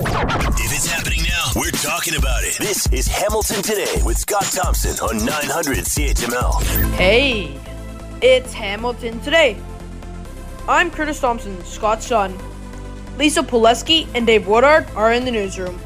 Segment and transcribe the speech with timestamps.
[0.00, 2.56] If it's happening now, we're talking about it.
[2.58, 6.62] This is Hamilton Today with Scott Thompson on 900 CHML.
[6.92, 7.60] Hey,
[8.22, 9.60] it's Hamilton today.
[10.68, 12.38] I'm Curtis Thompson, Scott's son.
[13.16, 15.80] Lisa Pileski and Dave Woodard are in the newsroom.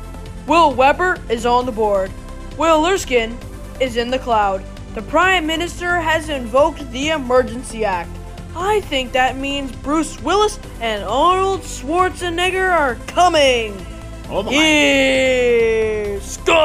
[0.46, 2.12] Will Weber is on the board.
[2.58, 3.38] Will Erskine
[3.80, 4.62] is in the cloud.
[4.94, 8.10] The Prime Minister has invoked the Emergency Act.
[8.54, 13.86] I think that means Bruce Willis and Arnold Schwarzenegger are coming.
[14.34, 14.50] Oh my.
[14.50, 16.60] Here's Scott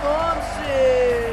[0.00, 1.25] Thompson.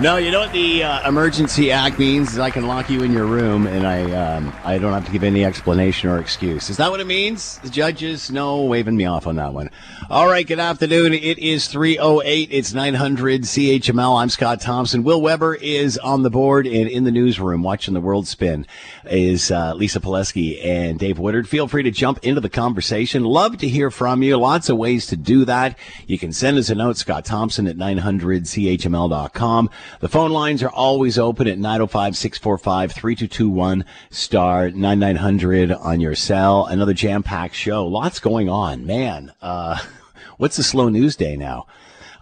[0.00, 2.34] No, you know what the uh, Emergency Act means?
[2.34, 5.10] Is I can lock you in your room and I um, I don't have to
[5.10, 6.70] give any explanation or excuse.
[6.70, 7.58] Is that what it means?
[7.58, 9.70] The judges, no, waving me off on that one.
[10.08, 11.14] All right, good afternoon.
[11.14, 12.48] It is 308.
[12.52, 14.22] It's 900 CHML.
[14.22, 15.02] I'm Scott Thompson.
[15.02, 18.68] Will Weber is on the board and in the newsroom watching the world spin
[19.04, 21.48] is uh, Lisa Pileski and Dave Woodard.
[21.48, 23.24] Feel free to jump into the conversation.
[23.24, 24.36] Love to hear from you.
[24.36, 25.76] Lots of ways to do that.
[26.06, 29.70] You can send us a note, Scott Thompson at 900CHML.com.
[30.00, 36.66] The phone lines are always open at 905-645-3221 star 9900 on your cell.
[36.66, 37.86] Another jam-packed show.
[37.86, 38.86] Lots going on.
[38.86, 39.78] Man, uh,
[40.36, 41.66] what's the slow news day now?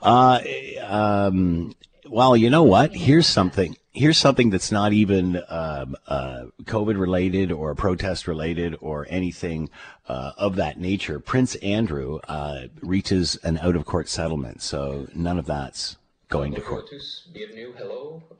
[0.02, 0.40] Uh,
[0.86, 1.74] um,
[2.08, 2.94] well, you know what?
[2.94, 3.76] Here's something.
[3.92, 9.70] Here's something that's not even um, uh, COVID related or protest related or anything
[10.06, 11.18] uh, of that nature.
[11.18, 15.96] Prince Andrew uh, reaches an out of court settlement, so none of that's
[16.28, 16.90] going to court.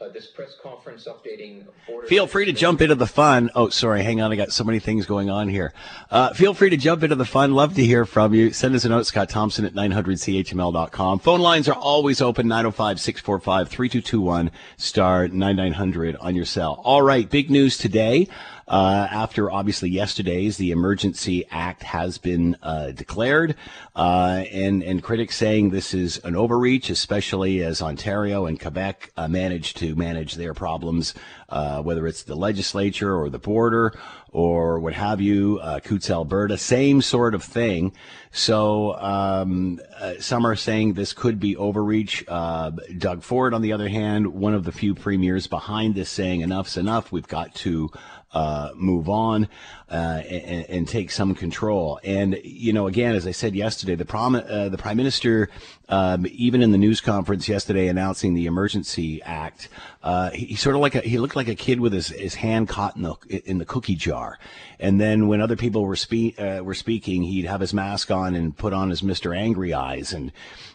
[0.01, 1.67] Uh, this press conference updating
[2.09, 3.51] Feel free to jump into the fun.
[3.55, 4.03] Oh, sorry.
[4.03, 4.33] Hang on.
[4.33, 5.73] I got so many things going on here.
[6.11, 7.55] Uh, feel free to jump into the fun.
[7.55, 8.53] Love to hear from you.
[8.53, 11.21] Send us a note, Scott Thompson at 900CHML.com.
[11.21, 16.81] Phone lines are always open, 905-645-3221, star 9900 on your cell.
[16.85, 17.31] All right.
[17.31, 18.27] Big news today.
[18.69, 23.55] Uh, after obviously yesterday's, the Emergency Act has been uh, declared,
[23.95, 29.29] uh, and and critics saying this is an overreach, especially as Ontario and Quebec uh,
[29.29, 31.15] managed to manage their problems,
[31.49, 33.97] uh, whether it's the legislature or the border
[34.33, 35.61] or what have you.
[35.63, 37.93] Uh, Coutts, Alberta, same sort of thing.
[38.33, 42.25] So um, uh, some are saying this could be overreach.
[42.29, 46.43] Uh, Doug Ford, on the other hand, one of the few premiers behind this, saying
[46.43, 47.13] enough's enough.
[47.13, 47.91] We've got to
[48.37, 49.49] uh, move on
[49.89, 49.95] uh,
[50.29, 51.99] and, and, take some control.
[52.05, 55.49] And you know, again, as I said yesterday, the prom- uh, the prime minister,
[55.89, 59.71] um, even in the news conference yesterday announcing the emergency act,
[60.03, 62.35] uh, he, he, sort of like a, he looked like a kid with his, his
[62.35, 63.15] hand caught in the
[63.47, 64.39] in the cookie jar.
[64.79, 68.57] And then when other people were spe- were speaking, he'd have his mask on and
[68.57, 70.33] put on his Mister Angry eyes and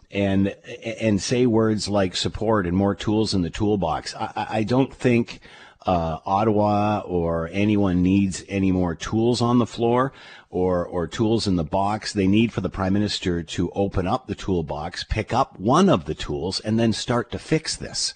[0.09, 4.13] and and say words like support and more tools in the toolbox.
[4.16, 5.40] I, I don't think
[5.85, 10.13] uh, Ottawa or anyone needs any more tools on the floor
[10.50, 12.13] or, or tools in the box.
[12.13, 16.06] They need for the prime minister to open up the toolbox, pick up one of
[16.06, 18.13] the tools, and then start to fix this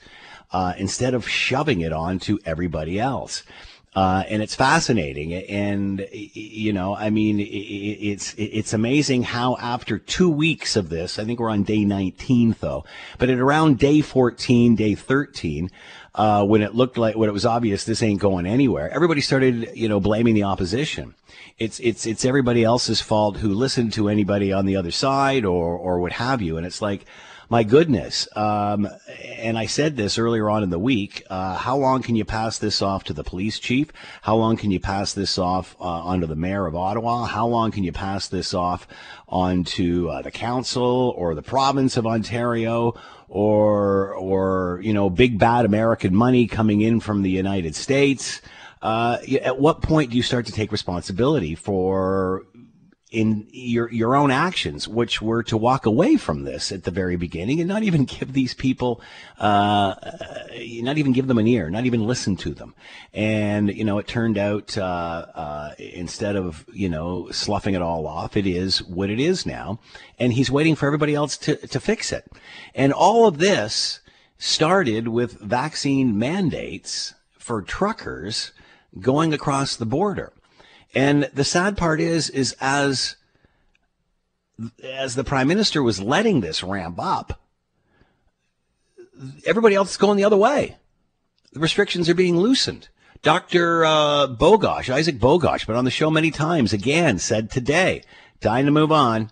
[0.51, 3.43] uh, instead of shoving it on to everybody else.
[3.95, 5.33] Uh, and it's fascinating.
[5.33, 11.23] And you know, I mean, it's it's amazing how after two weeks of this, I
[11.23, 12.83] think we're on day 19 though,
[13.17, 15.71] but at around day 14, day 13,
[16.13, 19.71] uh, when it looked like when it was obvious this ain't going anywhere, everybody started,
[19.73, 21.15] you know, blaming the opposition.
[21.57, 25.77] It's it's it's everybody else's fault who listened to anybody on the other side or
[25.77, 26.57] or what have you.
[26.57, 27.05] And it's like,
[27.49, 28.27] my goodness.
[28.35, 28.87] Um,
[29.37, 31.23] and I said this earlier on in the week.
[31.29, 33.91] Uh, how long can you pass this off to the police chief?
[34.21, 37.25] How long can you pass this off uh, onto the mayor of Ottawa?
[37.25, 38.87] How long can you pass this off
[39.27, 42.95] onto uh, the council or the province of Ontario?
[43.27, 48.41] or or you know big bad American money coming in from the United States.
[48.81, 52.45] Uh, at what point do you start to take responsibility for
[53.15, 57.15] in your your own actions, which were to walk away from this at the very
[57.15, 59.01] beginning and not even give these people,
[59.39, 59.95] uh,
[60.81, 62.75] not even give them an ear, not even listen to them.
[63.13, 68.05] And you know, it turned out uh, uh, instead of you know sloughing it all
[68.05, 69.79] off, it is what it is now,
[70.19, 72.29] and he's waiting for everybody else to to fix it.
[72.75, 74.01] And all of this
[74.37, 78.51] started with vaccine mandates for truckers
[78.99, 80.33] going across the border.
[80.95, 83.17] And the sad part is, is as
[84.81, 87.41] as the prime minister was letting this ramp up,
[89.45, 90.77] everybody else is going the other way.
[91.51, 92.87] The restrictions are being loosened.
[93.21, 93.83] Dr.
[93.83, 98.03] Uh, Bogoch, Isaac Bogoch, been on the show many times, again said today,
[98.39, 99.31] dying to move on.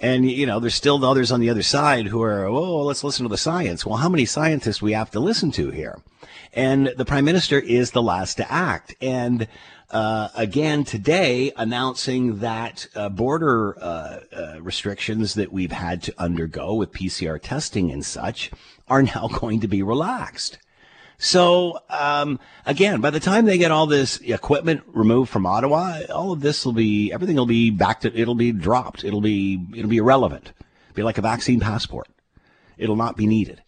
[0.00, 3.24] And, you know, there's still others on the other side who are, oh, let's listen
[3.24, 3.86] to the science.
[3.86, 6.00] Well, how many scientists we have to listen to here?
[6.52, 8.94] And the prime minister is the last to act.
[9.00, 9.48] And
[9.90, 16.74] uh, again today announcing that uh, border uh, uh restrictions that we've had to undergo
[16.74, 18.50] with PCR testing and such
[18.88, 20.58] are now going to be relaxed.
[21.18, 26.32] So um, again, by the time they get all this equipment removed from Ottawa, all
[26.32, 29.04] of this will be everything will be back to it'll be dropped.
[29.04, 30.52] It'll be it'll be irrelevant.
[30.90, 32.08] It'll be like a vaccine passport.
[32.76, 33.62] It'll not be needed.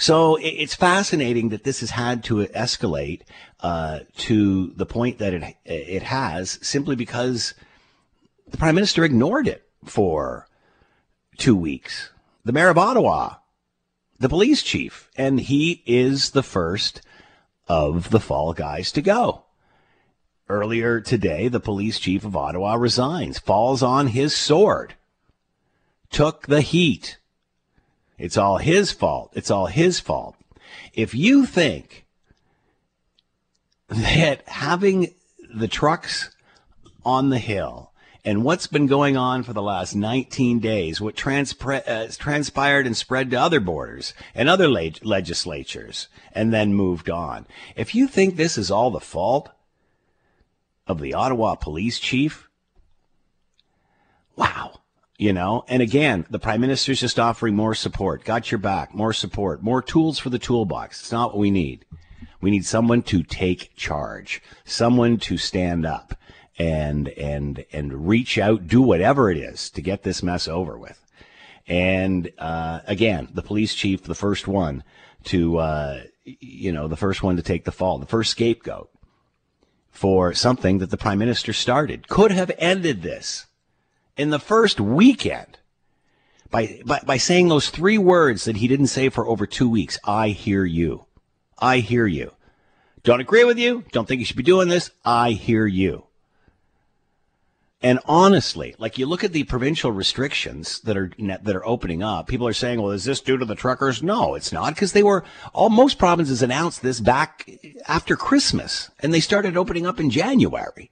[0.00, 3.20] So it's fascinating that this has had to escalate
[3.60, 7.52] uh, to the point that it it has simply because
[8.48, 10.48] the prime minister ignored it for
[11.36, 12.12] two weeks.
[12.46, 13.34] The mayor of Ottawa,
[14.18, 17.02] the police chief, and he is the first
[17.68, 19.44] of the fall guys to go.
[20.48, 24.94] Earlier today, the police chief of Ottawa resigns, falls on his sword,
[26.08, 27.18] took the heat
[28.20, 29.32] it's all his fault.
[29.34, 30.36] It's all his fault.
[30.92, 32.04] If you think
[33.88, 35.14] that having
[35.52, 36.30] the trucks
[37.04, 41.88] on the hill and what's been going on for the last 19 days, what transpre-
[41.88, 47.46] uh, transpired and spread to other borders and other le- legislatures and then moved on.
[47.74, 49.48] If you think this is all the fault
[50.86, 52.50] of the Ottawa police chief,
[54.36, 54.80] wow
[55.20, 55.64] you know?
[55.68, 58.24] And again the prime minister's just offering more support.
[58.24, 58.94] Got your back.
[58.94, 59.62] More support.
[59.62, 61.00] More tools for the toolbox.
[61.00, 61.84] It's not what we need.
[62.40, 64.42] We need someone to take charge.
[64.64, 66.14] Someone to stand up
[66.58, 71.04] and and and reach out do whatever it is to get this mess over with.
[71.68, 74.82] And uh, again the police chief the first one
[75.24, 78.90] to uh, you know the first one to take the fall the first scapegoat
[79.90, 83.46] for something that the prime minister started could have ended this
[84.20, 85.58] in the first weekend
[86.50, 89.98] by, by, by saying those three words that he didn't say for over two weeks.
[90.04, 91.06] I hear you.
[91.58, 92.32] I hear you.
[93.02, 93.84] Don't agree with you.
[93.92, 94.90] Don't think you should be doing this.
[95.04, 96.04] I hear you.
[97.82, 102.26] And honestly, like you look at the provincial restrictions that are that are opening up,
[102.26, 105.02] people are saying, "Well, is this due to the truckers?" No, it's not, because they
[105.02, 105.24] were
[105.54, 107.50] all most provinces announced this back
[107.88, 110.90] after Christmas, and they started opening up in January.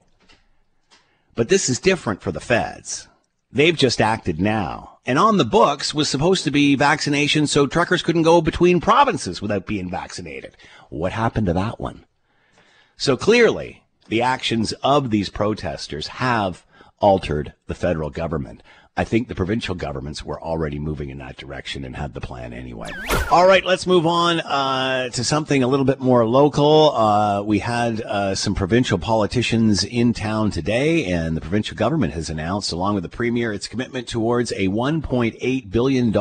[1.34, 3.06] But this is different for the feds.
[3.50, 4.98] They've just acted now.
[5.06, 9.40] And on the books was supposed to be vaccination so truckers couldn't go between provinces
[9.40, 10.54] without being vaccinated.
[10.90, 12.04] What happened to that one?
[12.98, 16.66] So clearly, the actions of these protesters have
[16.98, 18.62] altered the federal government.
[18.98, 22.52] I think the provincial governments were already moving in that direction and had the plan
[22.52, 22.88] anyway.
[23.30, 26.90] All right, let's move on uh, to something a little bit more local.
[26.90, 32.28] Uh, we had uh, some provincial politicians in town today, and the provincial government has
[32.28, 36.16] announced, along with the premier, its commitment towards a $1.8 billion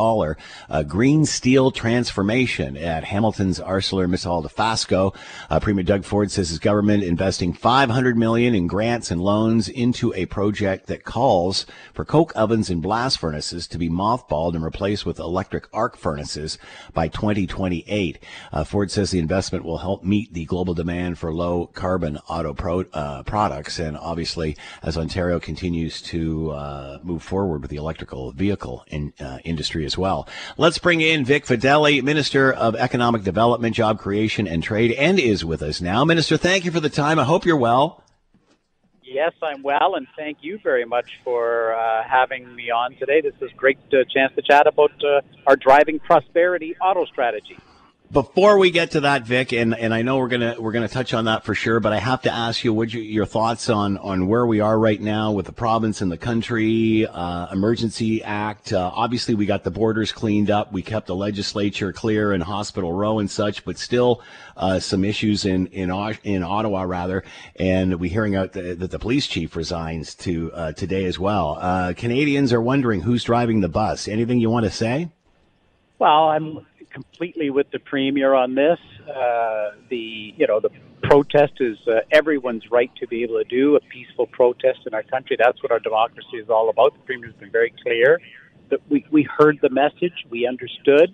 [0.69, 5.15] uh, green steel transformation at Hamilton's ArcelorMittal Dofasco.
[5.49, 9.67] Uh, premier Doug Ford says his government is investing 500 million in grants and loans
[9.67, 14.63] into a project that calls for coke ovens and blast furnaces to be mothballed and
[14.63, 16.57] replaced with electric arc furnaces
[16.93, 18.19] by 2028.
[18.51, 22.53] Uh, Ford says the investment will help meet the global demand for low carbon auto
[22.53, 23.79] pro, uh, products.
[23.79, 29.39] And obviously, as Ontario continues to uh, move forward with the electrical vehicle in, uh,
[29.43, 30.27] industry as well.
[30.57, 35.43] Let's bring in Vic Fedeli, Minister of Economic Development, Job Creation and Trade, and is
[35.43, 36.03] with us now.
[36.05, 37.19] Minister, thank you for the time.
[37.19, 38.03] I hope you're well.
[39.09, 43.21] Yes, I'm well, and thank you very much for uh, having me on today.
[43.21, 47.57] This is a great uh, chance to chat about uh, our driving prosperity auto strategy.
[48.09, 51.13] Before we get to that, Vic, and, and I know we're gonna we're gonna touch
[51.13, 53.97] on that for sure, but I have to ask you, what you, your thoughts on
[53.97, 58.71] on where we are right now with the province and the country, uh, emergency act.
[58.71, 62.93] Uh, obviously, we got the borders cleaned up, we kept the legislature clear in Hospital
[62.93, 64.21] Row and such, but still
[64.55, 65.91] uh, some issues in in
[66.23, 67.25] in Ottawa rather,
[67.57, 71.57] and we're hearing out that the, the police chief resigns to uh, today as well.
[71.59, 74.07] Uh, Canadians are wondering who's driving the bus.
[74.07, 75.09] Anything you want to say?
[75.99, 76.65] Well, I'm
[76.97, 78.79] completely with the premier on this.
[79.07, 80.71] Uh, the you know the
[81.03, 85.03] protest is uh, everyone's right to be able to do a peaceful protest in our
[85.03, 85.35] country.
[85.37, 86.93] That's what our democracy is all about.
[86.93, 88.19] The premier's been very clear
[88.71, 91.09] that we we heard the message, we understood,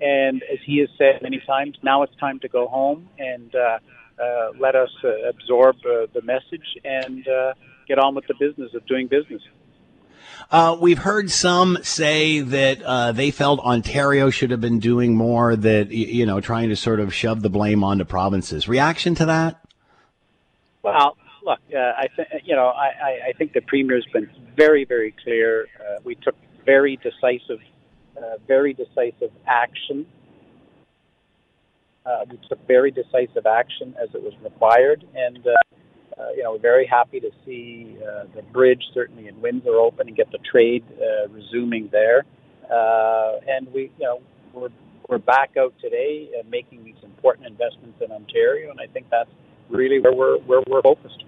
[0.00, 3.78] and as he has said many times, now it's time to go home and uh,
[4.22, 7.52] uh, let us uh, absorb uh, the message and uh,
[7.86, 9.42] get on with the business of doing business.
[10.48, 15.56] Uh, we've heard some say that uh, they felt Ontario should have been doing more,
[15.56, 18.68] that, you know, trying to sort of shove the blame onto provinces.
[18.68, 19.60] Reaction to that?
[20.82, 25.14] Well, look, uh, I think, you know, I, I think the Premier's been very, very
[25.24, 25.66] clear.
[25.80, 27.60] Uh, we took very decisive,
[28.16, 30.06] uh, very decisive action.
[32.04, 35.04] Uh, we took very decisive action as it was required.
[35.16, 35.44] And
[36.18, 40.16] uh, you know, very happy to see uh, the bridge certainly in Windsor open and
[40.16, 42.24] get the trade uh, resuming there.
[42.70, 44.20] Uh, and we, you know,
[44.52, 44.70] we're
[45.08, 49.30] we're back out today and making these important investments in Ontario, and I think that's
[49.68, 51.24] really where we're where we're focused.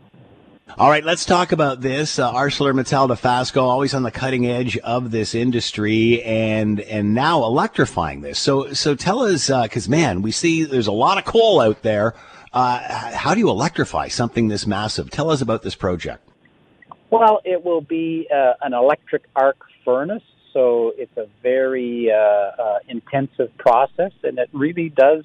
[0.76, 2.18] All right, let's talk about this.
[2.18, 8.20] Uh, ArcelorMittal Dofasco, always on the cutting edge of this industry, and and now electrifying
[8.20, 8.38] this.
[8.38, 11.82] So so tell us, because uh, man, we see there's a lot of coal out
[11.82, 12.14] there.
[12.52, 12.78] Uh,
[13.14, 15.10] how do you electrify something this massive?
[15.10, 16.28] Tell us about this project.
[17.10, 22.78] Well, it will be uh, an electric arc furnace, so it's a very uh, uh,
[22.88, 25.24] intensive process, and it really does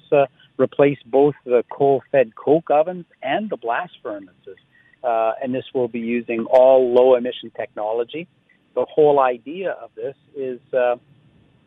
[0.56, 4.58] replace both the coal-fed coke ovens and the blast furnaces
[5.04, 8.26] uh, and this will be using all low emission technology.
[8.74, 10.96] The whole idea of this is uh,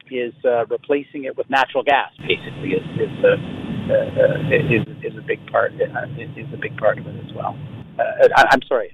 [0.10, 2.12] is uh, replacing it with natural gas.
[2.18, 6.58] Basically, is is, uh, uh, Uh, uh, is, is a big part uh, is a
[6.58, 7.58] big part of it as well.
[7.98, 8.92] Uh, I, am sorry,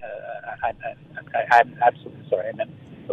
[0.63, 2.49] I, am absolutely sorry.
[2.49, 2.69] I meant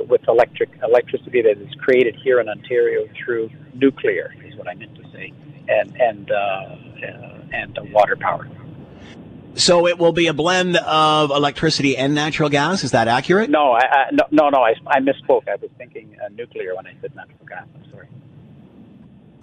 [0.09, 4.95] with electric electricity that is created here in Ontario through nuclear is what I meant
[4.97, 5.33] to say,
[5.69, 6.31] and and
[7.53, 8.47] and water power.
[9.55, 12.85] So it will be a blend of electricity and natural gas.
[12.85, 13.49] Is that accurate?
[13.49, 14.59] No, I, I no, no, no.
[14.59, 15.49] I, I misspoke.
[15.49, 17.67] I was thinking uh, nuclear when I said natural gas.
[17.75, 18.09] I'm sorry.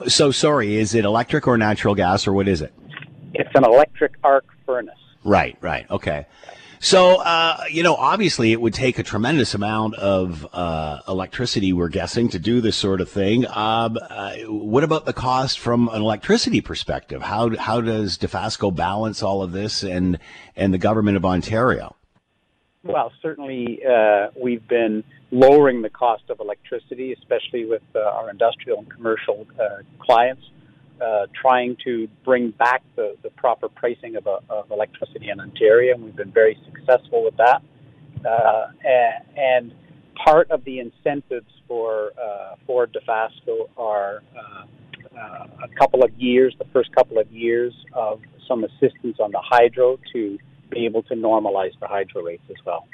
[0.07, 0.75] So sorry.
[0.75, 2.73] Is it electric or natural gas, or what is it?
[3.33, 4.95] It's an electric arc furnace.
[5.23, 5.57] Right.
[5.61, 5.89] Right.
[5.89, 6.27] Okay.
[6.79, 11.89] So, uh, you know, obviously it would take a tremendous amount of uh, electricity, we're
[11.89, 13.47] guessing, to do this sort of thing.
[13.47, 17.23] Um, uh, what about the cost from an electricity perspective?
[17.23, 20.19] How, how does Dofasco balance all of this and,
[20.55, 21.95] and the government of Ontario?
[22.83, 28.79] Well, certainly uh, we've been lowering the cost of electricity, especially with uh, our industrial
[28.79, 30.43] and commercial uh, clients
[31.01, 35.93] uh, trying to bring back the, the proper pricing of, uh, of, electricity in Ontario,
[35.93, 37.61] and we've been very successful with that.
[38.25, 38.67] Uh,
[39.35, 39.73] and,
[40.25, 44.65] part of the incentives for uh, for Dofasco are uh,
[45.15, 49.41] uh, a couple of years, the first couple of years of some assistance on the
[49.43, 50.39] hydro to
[50.71, 52.87] be able to normalize the hydro rates as well.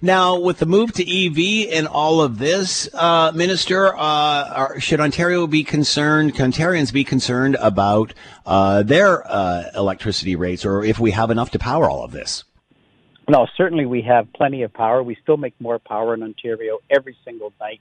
[0.00, 5.00] Now, with the move to EV and all of this, uh, Minister, uh, are, should
[5.00, 8.14] Ontario be concerned, Ontarians be concerned about
[8.46, 12.44] uh, their uh, electricity rates, or if we have enough to power all of this?
[13.28, 15.02] No, certainly we have plenty of power.
[15.02, 17.80] We still make more power in Ontario every single night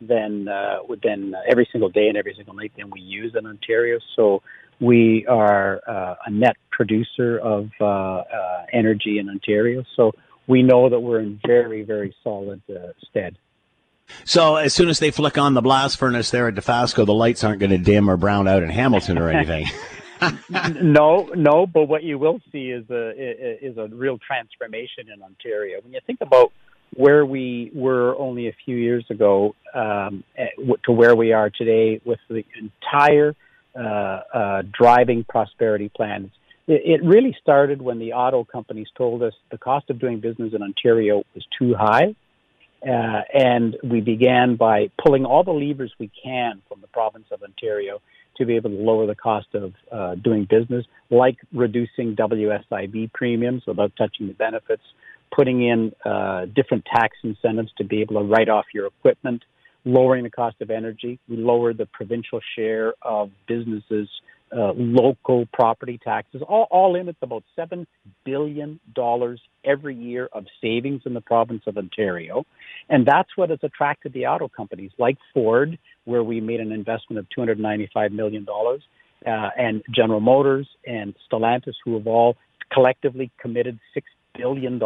[0.00, 3.98] than uh, than every single day and every single night than we use in Ontario.
[4.16, 4.42] So
[4.80, 7.70] we are uh, a net producer of
[8.72, 9.84] energy in Ontario.
[9.96, 10.12] So
[10.46, 13.36] we know that we're in very, very solid uh, stead.
[14.24, 17.42] So as soon as they flick on the blast furnace there at Dofasco, the lights
[17.42, 19.66] aren't going to dim or brown out in Hamilton or anything.
[20.82, 21.66] no, no.
[21.66, 23.10] But what you will see is a
[23.64, 25.80] is a real transformation in Ontario.
[25.82, 26.52] When you think about
[26.94, 30.46] where we were only a few years ago um, eh,
[30.84, 33.34] to where we are today, with the entire
[33.74, 33.78] uh,
[34.32, 36.30] uh, driving prosperity plan,
[36.66, 40.52] it, it really started when the auto companies told us the cost of doing business
[40.54, 42.14] in Ontario was too high.
[42.86, 47.42] Uh, and we began by pulling all the levers we can from the province of
[47.42, 48.00] Ontario
[48.36, 53.62] to be able to lower the cost of uh, doing business, like reducing WSIB premiums
[53.66, 54.82] without touching the benefits,
[55.34, 59.42] putting in uh, different tax incentives to be able to write off your equipment,
[59.84, 61.18] lowering the cost of energy.
[61.28, 64.08] We lowered the provincial share of businesses
[64.56, 66.42] uh, local property taxes.
[66.46, 67.86] All, all in, it's about $7
[68.24, 68.78] billion
[69.64, 72.44] every year of savings in the province of Ontario.
[72.88, 77.18] And that's what has attracted the auto companies like Ford, where we made an investment
[77.18, 82.36] of $295 million, uh, and General Motors and Stellantis, who have all
[82.72, 84.02] collectively committed $6
[84.36, 84.78] billion.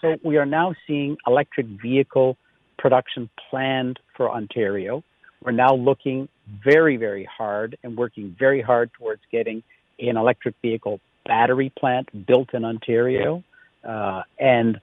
[0.00, 2.36] So we are now seeing electric vehicle
[2.78, 5.04] production planned for Ontario.
[5.44, 6.28] We're now looking
[6.64, 9.62] very, very hard and working very hard towards getting
[9.98, 13.42] an electric vehicle battery plant built in Ontario.
[13.82, 14.80] Uh, and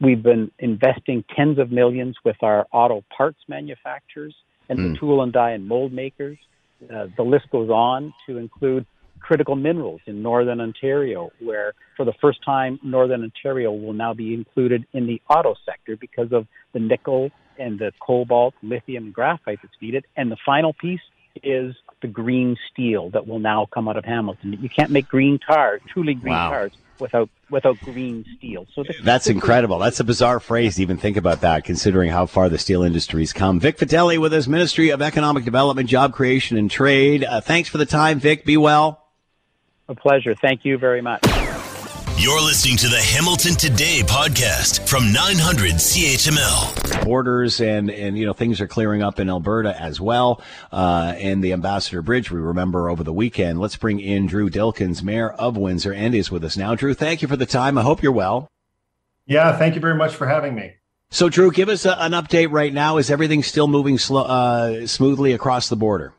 [0.00, 4.34] we've been investing tens of millions with our auto parts manufacturers
[4.68, 4.82] and mm.
[4.82, 4.94] the hmm.
[4.96, 6.38] tool and die and mold makers.
[6.82, 8.86] Uh, the list goes on to include
[9.18, 14.34] critical minerals in Northern Ontario, where for the first time, Northern Ontario will now be
[14.34, 19.58] included in the auto sector because of the nickel and the cobalt, lithium, and graphite
[19.62, 20.06] that's needed.
[20.16, 21.00] And the final piece
[21.42, 24.56] is the green steel that will now come out of Hamilton.
[24.60, 26.50] You can't make green cars, truly green wow.
[26.50, 28.66] cars, without without green steel.
[28.74, 29.78] So that's incredible.
[29.78, 33.32] That's a bizarre phrase to even think about that, considering how far the steel industry's
[33.32, 33.60] come.
[33.60, 37.24] Vic Fedeli with us, Ministry of Economic Development, Job Creation, and Trade.
[37.24, 38.44] Uh, thanks for the time, Vic.
[38.44, 39.07] Be well.
[39.88, 40.34] A pleasure.
[40.34, 41.22] Thank you very much.
[42.18, 47.04] You're listening to the Hamilton Today podcast from 900 CHML.
[47.04, 50.42] Borders and, and, you know, things are clearing up in Alberta as well.
[50.72, 53.60] Uh, and the Ambassador Bridge, we remember over the weekend.
[53.60, 56.74] Let's bring in Drew Dilkens, Mayor of Windsor, and is with us now.
[56.74, 57.78] Drew, thank you for the time.
[57.78, 58.48] I hope you're well.
[59.26, 60.74] Yeah, thank you very much for having me.
[61.10, 62.98] So, Drew, give us a, an update right now.
[62.98, 66.12] Is everything still moving slow, uh, smoothly across the border?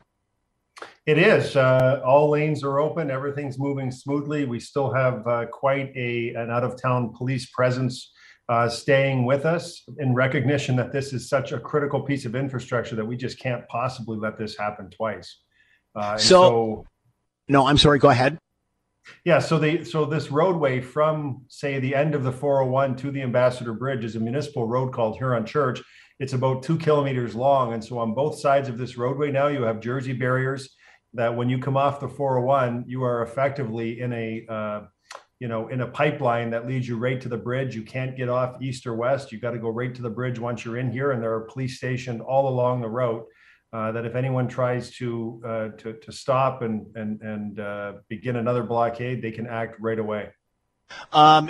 [1.10, 1.56] It is.
[1.56, 3.10] Uh, all lanes are open.
[3.10, 4.44] Everything's moving smoothly.
[4.44, 8.12] We still have uh, quite a an out of town police presence
[8.48, 12.94] uh, staying with us in recognition that this is such a critical piece of infrastructure
[12.94, 15.40] that we just can't possibly let this happen twice.
[15.96, 16.86] Uh, so, so,
[17.48, 17.98] no, I'm sorry.
[17.98, 18.38] Go ahead.
[19.24, 19.40] Yeah.
[19.40, 23.72] So the so this roadway from say the end of the 401 to the Ambassador
[23.72, 25.82] Bridge is a municipal road called Huron Church.
[26.20, 29.62] It's about two kilometers long, and so on both sides of this roadway now you
[29.62, 30.76] have Jersey barriers
[31.14, 34.80] that when you come off the 401, you are effectively in a uh,
[35.38, 37.74] you know in a pipeline that leads you right to the bridge.
[37.74, 39.32] You can't get off east or west.
[39.32, 41.40] You got to go right to the bridge once you're in here, and there are
[41.40, 43.26] police stationed all along the route.
[43.72, 48.36] Uh, that if anyone tries to uh, to, to stop and and and uh, begin
[48.36, 50.30] another blockade, they can act right away.
[51.12, 51.48] Um,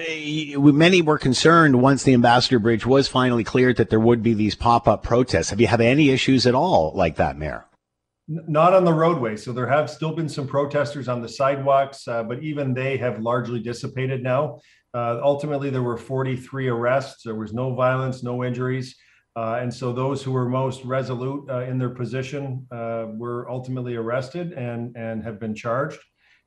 [0.57, 4.55] many were concerned once the Ambassador Bridge was finally cleared that there would be these
[4.55, 5.49] pop up protests.
[5.49, 7.64] Have you had any issues at all like that, Mayor?
[8.32, 9.37] Not on the roadway.
[9.37, 13.18] So there have still been some protesters on the sidewalks, uh, but even they have
[13.18, 14.60] largely dissipated now.
[14.94, 17.25] Uh, ultimately, there were 43 arrests.
[17.25, 18.94] There was no violence, no injuries.
[19.34, 23.96] Uh, and so those who were most resolute uh, in their position uh, were ultimately
[23.96, 25.99] arrested and, and have been charged.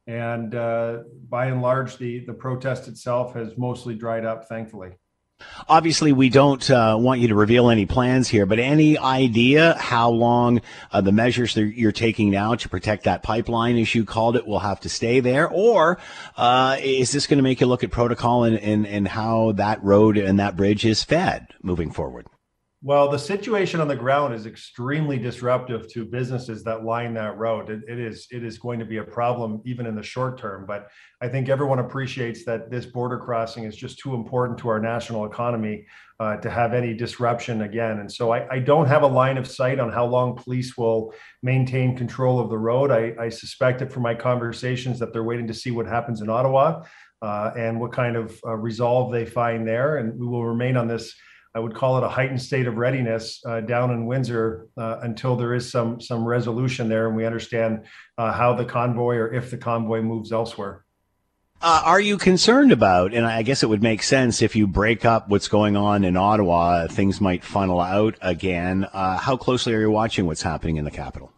[0.08, 4.92] And uh, by and large, the, the protest itself has mostly dried up, thankfully.
[5.68, 10.10] Obviously, we don't uh, want you to reveal any plans here, but any idea how
[10.10, 14.36] long uh, the measures that you're taking now to protect that pipeline, as you called
[14.36, 15.48] it, will have to stay there?
[15.50, 16.00] Or
[16.36, 19.84] uh, is this going to make you look at protocol and, and, and how that
[19.84, 22.28] road and that bridge is fed moving forward?
[22.86, 27.70] Well, the situation on the ground is extremely disruptive to businesses that line that road.
[27.70, 30.66] It, it is it is going to be a problem even in the short term.
[30.68, 30.90] But
[31.22, 35.24] I think everyone appreciates that this border crossing is just too important to our national
[35.26, 35.86] economy
[36.20, 38.00] uh, to have any disruption again.
[38.00, 41.14] And so I, I, don't have a line of sight on how long police will
[41.42, 42.92] maintain control of the road.
[42.92, 46.30] I, I suspect it from my conversations that they're waiting to see what happens in
[46.30, 46.84] Ottawa
[47.22, 49.98] uh, and what kind of uh, resolve they find there.
[49.98, 51.16] And we will remain on this
[51.56, 55.36] I would call it a heightened state of readiness uh, down in Windsor uh, until
[55.36, 57.86] there is some some resolution there, and we understand
[58.18, 60.84] uh, how the convoy or if the convoy moves elsewhere.
[61.62, 63.14] Uh, are you concerned about?
[63.14, 66.18] And I guess it would make sense if you break up what's going on in
[66.18, 68.86] Ottawa, things might funnel out again.
[68.92, 71.32] Uh, how closely are you watching what's happening in the capital?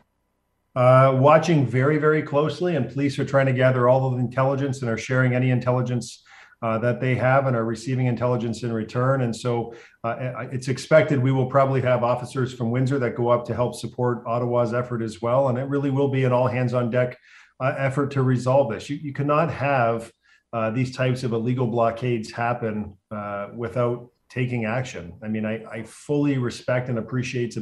[0.76, 4.82] Uh, watching very, very closely, and police are trying to gather all of the intelligence
[4.82, 6.24] and are sharing any intelligence
[6.62, 9.22] uh, that they have and are receiving intelligence in return.
[9.22, 13.46] And so uh, it's expected we will probably have officers from Windsor that go up
[13.46, 15.50] to help support Ottawa's effort as well.
[15.50, 17.18] And it really will be an all hands on deck
[17.60, 18.90] uh, effort to resolve this.
[18.90, 20.12] You, you cannot have
[20.54, 25.14] uh, these types of illegal blockades happen uh, without taking action.
[25.24, 27.58] I mean, I, I fully respect and appreciate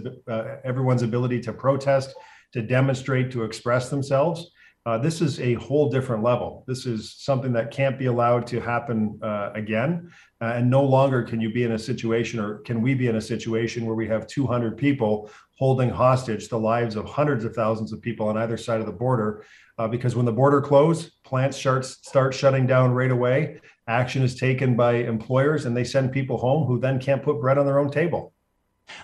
[0.64, 2.14] everyone's ability to protest,
[2.54, 4.52] to demonstrate, to express themselves.
[4.86, 6.66] Uh, this is a whole different level.
[6.68, 10.12] This is something that can't be allowed to happen uh, again.
[10.42, 13.16] Uh, and no longer can you be in a situation, or can we be in
[13.16, 17.94] a situation where we have 200 people holding hostage the lives of hundreds of thousands
[17.94, 19.46] of people on either side of the border?
[19.78, 23.62] Uh, because when the border closes, plants start, start shutting down right away.
[23.88, 27.58] Action is taken by employers, and they send people home who then can't put bread
[27.58, 28.33] on their own table.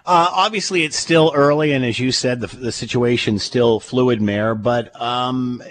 [0.06, 4.56] Uh, obviously, it's still early, and as you said, the, the situation's still fluid, Mayor.
[4.56, 5.62] But um,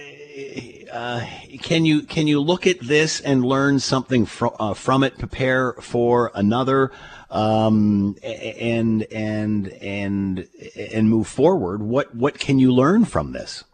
[0.92, 1.26] uh,
[1.60, 5.18] can you can you look at this and learn something fr- uh, from it?
[5.18, 6.92] Prepare for another,
[7.30, 11.82] um, and and and and move forward.
[11.82, 13.64] What what can you learn from this?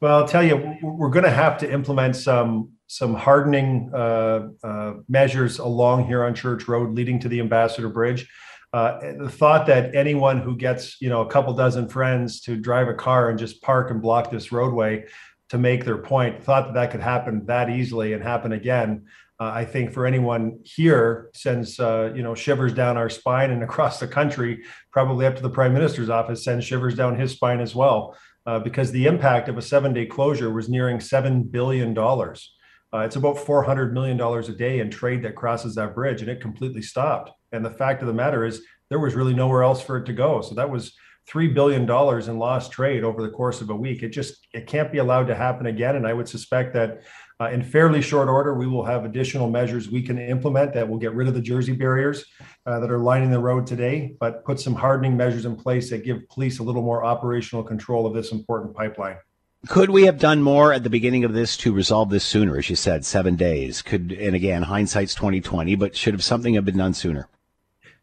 [0.00, 4.94] Well, I'll tell you, we're going to have to implement some some hardening uh, uh,
[5.08, 8.28] measures along Huron Church Road, leading to the Ambassador Bridge
[8.72, 12.88] uh, the thought that anyone who gets you know a couple dozen friends to drive
[12.88, 15.04] a car and just park and block this roadway
[15.48, 19.06] to make their point thought that that could happen that easily and happen again
[19.40, 23.62] uh, i think for anyone here sends uh, you know shivers down our spine and
[23.68, 27.60] across the country probably up to the prime minister's office sends shivers down his spine
[27.60, 31.94] as well uh, because the impact of a seven day closure was nearing seven billion
[31.94, 32.54] dollars
[32.94, 36.40] uh, it's about $400 million a day in trade that crosses that bridge, and it
[36.40, 37.30] completely stopped.
[37.52, 40.12] And the fact of the matter is, there was really nowhere else for it to
[40.12, 40.40] go.
[40.40, 40.94] So that was
[41.28, 44.02] $3 billion in lost trade over the course of a week.
[44.02, 45.96] It just it can't be allowed to happen again.
[45.96, 47.02] And I would suspect that
[47.40, 50.98] uh, in fairly short order, we will have additional measures we can implement that will
[50.98, 52.24] get rid of the Jersey barriers
[52.66, 56.04] uh, that are lining the road today, but put some hardening measures in place that
[56.04, 59.18] give police a little more operational control of this important pipeline.
[59.66, 62.56] Could we have done more at the beginning of this to resolve this sooner?
[62.56, 63.82] As you said, seven days.
[63.82, 67.28] Could and again, hindsight's twenty twenty, but should have something have been done sooner?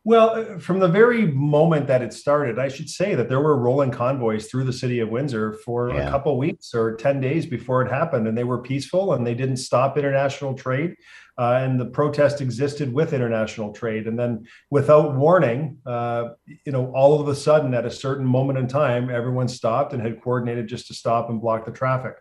[0.04, 3.90] Well, from the very moment that it started, I should say that there were rolling
[3.90, 6.08] convoys through the city of Windsor for yeah.
[6.08, 9.34] a couple weeks or 10 days before it happened, and they were peaceful and they
[9.34, 10.96] didn't stop international trade.
[11.38, 14.08] Uh, and the protest existed with international trade.
[14.08, 18.58] And then, without warning, uh, you know, all of a sudden, at a certain moment
[18.58, 22.16] in time, everyone stopped and had coordinated just to stop and block the traffic.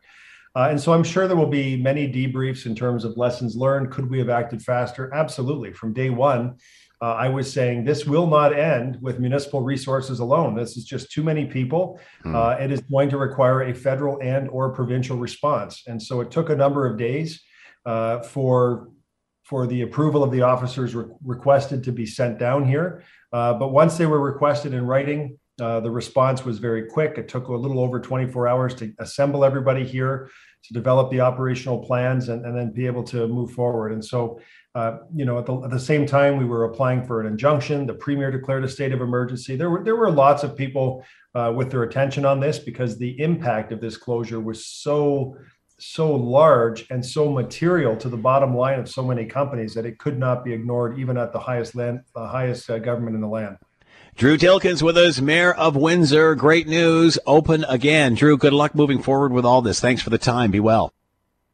[0.57, 3.91] Uh, and so I'm sure there will be many debriefs in terms of lessons learned.
[3.91, 5.13] Could we have acted faster?
[5.13, 5.73] Absolutely.
[5.73, 6.57] From day one,
[7.03, 10.55] uh, I was saying this will not end with municipal resources alone.
[10.55, 12.01] This is just too many people.
[12.23, 12.37] Hmm.
[12.37, 15.83] Uh, it is going to require a federal and or provincial response.
[15.87, 17.43] And so it took a number of days
[17.85, 18.89] uh, for
[19.45, 23.05] for the approval of the officers re- requested to be sent down here.
[23.33, 27.17] Uh, but once they were requested in writing, uh, the response was very quick.
[27.17, 30.31] It took a little over 24 hours to assemble everybody here,
[30.65, 33.93] to develop the operational plans, and, and then be able to move forward.
[33.93, 34.41] And so
[34.75, 37.87] uh, you know, at the, at the, same time, we were applying for an injunction.
[37.87, 39.55] The premier declared a state of emergency.
[39.55, 41.05] There were there were lots of people
[41.37, 45.37] uh, with their attention on this because the impact of this closure was so
[45.79, 49.99] so large and so material to the bottom line of so many companies that it
[49.99, 53.29] could not be ignored, even at the highest land, the highest uh, government in the
[53.29, 53.59] land.
[54.17, 56.37] Drew Dilkens with us, Mayor of Windsor.
[56.37, 58.15] Great news, open again.
[58.15, 59.81] Drew, good luck moving forward with all this.
[59.81, 60.53] Thanks for the time.
[60.53, 60.93] Be well.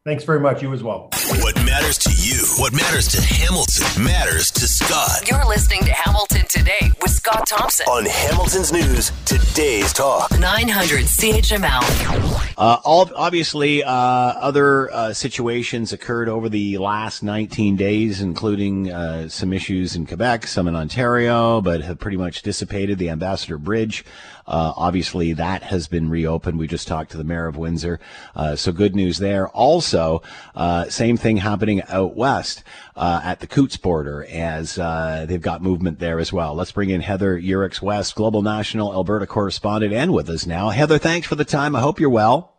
[0.05, 0.63] Thanks very much.
[0.63, 1.11] You as well.
[1.41, 5.29] What matters to you, what matters to Hamilton, matters to Scott.
[5.31, 7.87] You're listening to Hamilton Today with Scott Thompson.
[7.87, 10.31] On Hamilton's News, today's talk.
[10.39, 12.50] 900 CHML.
[12.61, 19.27] Uh, all, obviously, uh, other uh, situations occurred over the last 19 days, including uh,
[19.31, 22.99] some issues in Quebec, some in Ontario, but have pretty much dissipated.
[22.99, 24.05] The Ambassador Bridge
[24.51, 26.59] uh, obviously, that has been reopened.
[26.59, 28.01] We just talked to the mayor of Windsor,
[28.35, 29.49] uh, so good news there.
[29.49, 30.23] Also,
[30.57, 32.64] uh, same thing happening out west
[32.96, 36.55] uh, at the Coutts border as uh, they've got movement there as well.
[36.55, 40.70] Let's bring in Heather Yourex West, Global National Alberta correspondent, and with us now.
[40.70, 41.74] Heather, thanks for the time.
[41.76, 42.57] I hope you're well.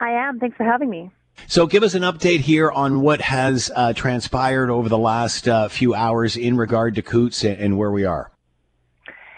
[0.00, 0.38] I am.
[0.38, 1.10] Thanks for having me.
[1.48, 5.68] So, give us an update here on what has uh, transpired over the last uh,
[5.68, 8.32] few hours in regard to Coutts and, and, where we are.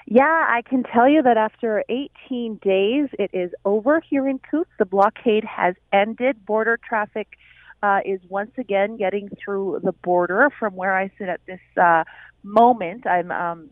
[0.06, 4.70] Yeah, I can tell you that after 18 days, it is over here in Coutts.
[4.78, 6.46] The blockade has ended.
[6.46, 7.36] Border traffic
[7.82, 12.04] uh, is once again getting through the border from where I sit at this uh,
[12.42, 13.06] moment.
[13.06, 13.70] I'm um,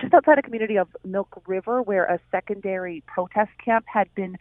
[0.00, 4.36] just outside a community of Milk River where a secondary protest camp had been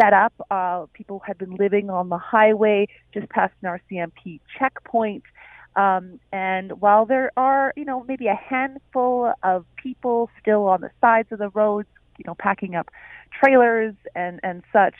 [0.00, 0.32] set up.
[0.50, 5.24] Uh, people had been living on the highway just past an RCMP checkpoint.
[5.74, 10.90] Um, and while there are, you know, maybe a handful of people still on the
[11.00, 12.88] sides of the roads, you know, packing up
[13.42, 14.94] trailers and, and such,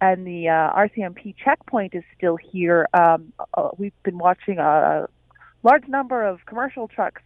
[0.00, 5.08] and the uh, RCMP checkpoint is still here, um, uh, we've been watching a
[5.62, 7.22] large number of commercial trucks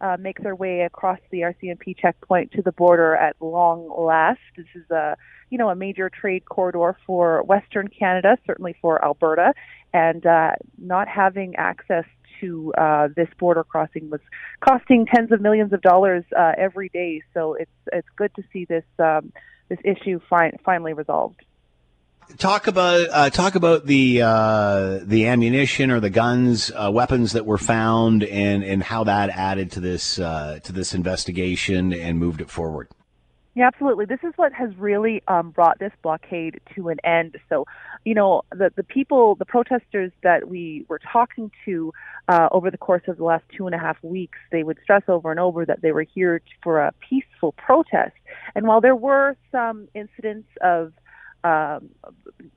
[0.00, 4.40] uh, make their way across the RCMP checkpoint to the border at long last.
[4.56, 5.16] This is a,
[5.50, 9.54] you know, a major trade corridor for Western Canada, certainly for Alberta,
[9.94, 12.04] and uh, not having access
[12.40, 14.20] to uh, this border crossing was
[14.60, 17.22] costing tens of millions of dollars uh, every day.
[17.32, 19.32] So it's it's good to see this um,
[19.68, 21.42] this issue fi- finally resolved.
[22.38, 27.46] Talk about uh, talk about the uh, the ammunition or the guns, uh, weapons that
[27.46, 32.40] were found, and and how that added to this uh, to this investigation and moved
[32.40, 32.88] it forward.
[33.54, 34.04] Yeah, absolutely.
[34.04, 37.38] This is what has really um, brought this blockade to an end.
[37.48, 37.64] So,
[38.04, 41.92] you know, the the people, the protesters that we were talking to
[42.28, 45.04] uh, over the course of the last two and a half weeks, they would stress
[45.08, 48.16] over and over that they were here for a peaceful protest.
[48.54, 50.92] And while there were some incidents of
[51.46, 51.90] um,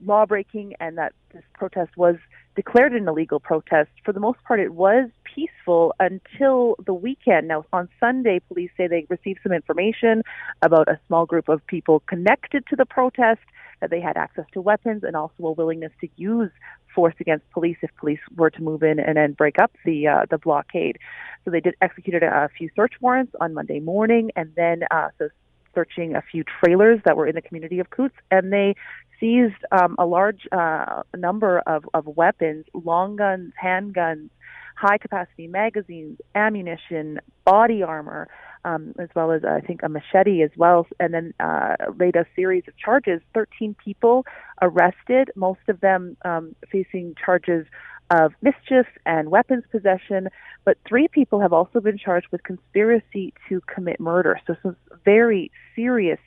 [0.05, 2.15] law breaking and that this protest was
[2.55, 3.89] declared an illegal protest.
[4.03, 7.47] For the most part, it was peaceful until the weekend.
[7.47, 10.23] Now, on Sunday, police say they received some information
[10.61, 13.41] about a small group of people connected to the protest,
[13.81, 16.51] that they had access to weapons and also a willingness to use
[16.93, 20.25] force against police if police were to move in and then break up the uh,
[20.29, 20.97] the blockade.
[21.45, 25.29] So they did executed a, few search warrants on Monday morning, and then uh, so
[25.73, 28.75] searching a few trailers that were in the community of Coutts, and they
[29.19, 34.29] seized um, a large uh, number of, of weapons, long guns, handguns,
[34.75, 38.29] high capacity magazines, ammunition, body armor,
[38.63, 42.25] um, as well as I think a machete as well, and then uh, laid a
[42.35, 43.21] series of charges.
[43.33, 44.25] Thirteen people
[44.61, 47.65] arrested, most of them um, facing charges
[48.11, 50.29] of mischief and weapons possession,
[50.65, 54.39] but three people have also been charged with conspiracy to commit murder.
[54.47, 56.19] So some very serious,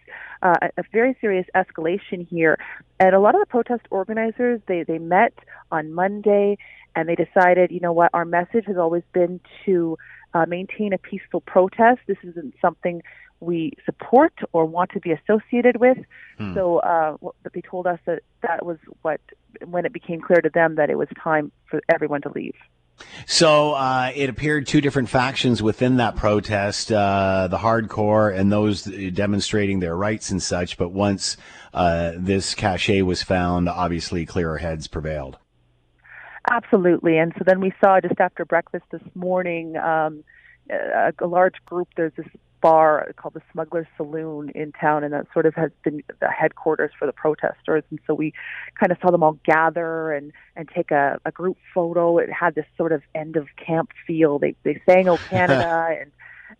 [0.42, 2.58] uh, a very serious escalation here.
[3.00, 5.34] And a lot of the protest organizers, they, they met
[5.70, 6.58] on Monday
[6.94, 9.96] and they decided, you know what, our message has always been to
[10.34, 12.00] uh, maintain a peaceful protest.
[12.06, 13.02] This isn't something
[13.42, 15.98] we support or want to be associated with.
[16.38, 16.54] Hmm.
[16.54, 17.16] So uh,
[17.52, 19.20] they told us that that was what
[19.66, 22.54] when it became clear to them that it was time for everyone to leave.
[23.26, 28.84] So uh, it appeared two different factions within that protest: uh, the hardcore and those
[28.84, 30.76] demonstrating their rights and such.
[30.76, 31.36] But once
[31.74, 35.38] uh, this cache was found, obviously clearer heads prevailed.
[36.50, 39.76] Absolutely, and so then we saw just after breakfast this morning.
[39.76, 40.24] Um,
[40.70, 41.88] a, a large group.
[41.96, 42.26] There's this
[42.62, 46.92] bar called the Smuggler's Saloon in town, and that sort of has been the headquarters
[46.98, 47.82] for the protesters.
[47.90, 48.32] And so we
[48.78, 52.16] kind of saw them all gather and and take a, a group photo.
[52.18, 54.38] It had this sort of end of camp feel.
[54.38, 56.10] They they sang "O Canada" and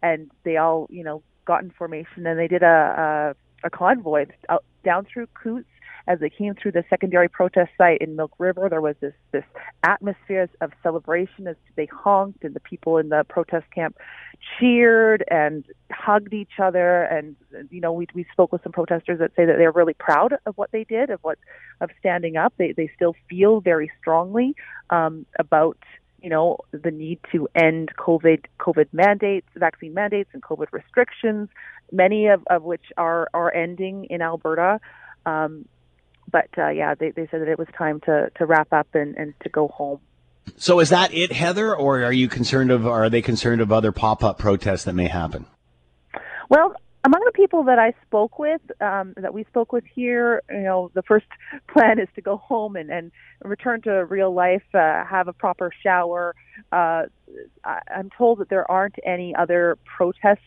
[0.02, 3.34] and they all you know got in formation and they did a
[3.64, 5.66] a, a convoy out, down through Coutts
[6.06, 9.44] as they came through the secondary protest site in Milk River, there was this this
[9.84, 13.96] atmosphere of celebration as they honked and the people in the protest camp
[14.58, 17.02] cheered and hugged each other.
[17.02, 17.36] And
[17.70, 20.56] you know, we we spoke with some protesters that say that they're really proud of
[20.56, 21.38] what they did, of what
[21.80, 22.54] of standing up.
[22.56, 24.54] They they still feel very strongly
[24.90, 25.78] um, about
[26.20, 31.48] you know the need to end COVID COVID mandates, vaccine mandates, and COVID restrictions.
[31.90, 34.80] Many of, of which are are ending in Alberta.
[35.24, 35.66] Um,
[36.30, 39.16] but uh, yeah, they, they said that it was time to, to wrap up and,
[39.16, 40.00] and to go home.
[40.56, 42.86] So is that it, Heather, or are you concerned of?
[42.86, 45.46] Are they concerned of other pop up protests that may happen?
[46.48, 50.62] Well, among the people that I spoke with, um, that we spoke with here, you
[50.62, 51.26] know, the first
[51.72, 53.12] plan is to go home and, and
[53.44, 56.34] return to real life, uh, have a proper shower.
[56.70, 57.04] Uh,
[57.64, 60.40] I, I'm told that there aren't any other protests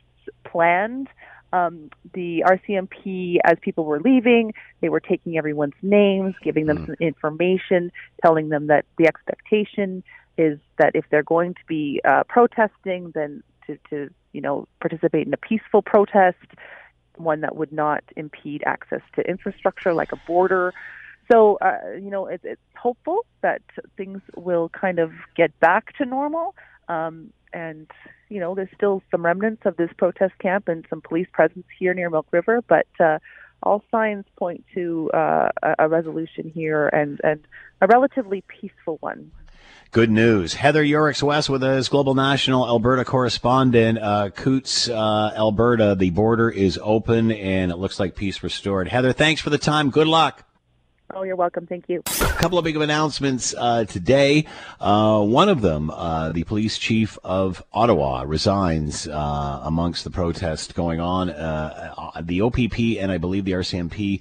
[0.44, 1.08] planned
[1.56, 6.86] um, the RCMP, as people were leaving, they were taking everyone's names, giving them mm.
[6.88, 7.92] some information,
[8.22, 10.04] telling them that the expectation
[10.38, 15.28] is that if they're going to be uh, protesting, then to, to you know participate
[15.28, 16.46] in a peaceful protest,
[17.16, 20.74] one that would not impede access to infrastructure like a border.
[21.32, 23.62] So uh, you know it, it's hopeful that
[23.96, 26.54] things will kind of get back to normal.
[26.90, 27.90] Um, and
[28.30, 31.94] you know there's still some remnants of this protest camp and some police presence here
[31.94, 33.20] near Milk River, but uh,
[33.64, 37.48] all signs point to uh, a resolution here and and
[37.82, 39.32] a relatively peaceful one.
[39.92, 40.54] Good news.
[40.54, 43.98] Heather Yourex West with us, Global National Alberta correspondent.
[43.98, 48.90] Uh, Coutts, uh, Alberta, the border is open and it looks like peace restored.
[48.90, 49.92] Heather, thanks for the time.
[49.92, 50.44] Good luck.
[51.18, 51.66] Oh, you're welcome.
[51.66, 52.04] Thank you.
[52.06, 54.48] A couple of big announcements uh, today.
[54.82, 60.76] Uh, one of them, uh, the police chief of Ottawa resigns uh, amongst the protest
[60.76, 61.30] going on.
[61.30, 64.20] Uh, uh, the OPP and I believe the RCMP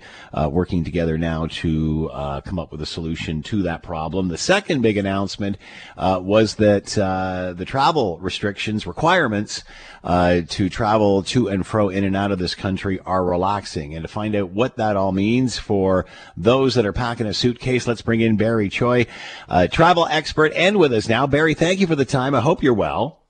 [0.53, 2.11] working together now to
[2.45, 4.29] come up with a solution to that problem.
[4.29, 5.59] The second big announcement
[5.97, 6.87] was that
[7.57, 9.65] the travel restrictions requirements
[10.05, 13.95] to travel to and fro in and out of this country are relaxing.
[13.95, 17.35] And to find out what that all means for those those that are packing a
[17.35, 17.87] suitcase.
[17.87, 19.07] Let's bring in Barry Choi,
[19.51, 21.27] uh, travel expert, and with us now.
[21.27, 22.35] Barry, thank you for the time.
[22.35, 23.23] I hope you're well.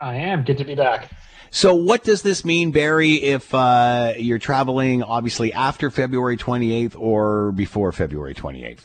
[0.00, 0.44] I am.
[0.44, 1.10] Good to be back.
[1.50, 7.52] So, what does this mean, Barry, if uh, you're traveling obviously after February 28th or
[7.52, 8.80] before February 28th?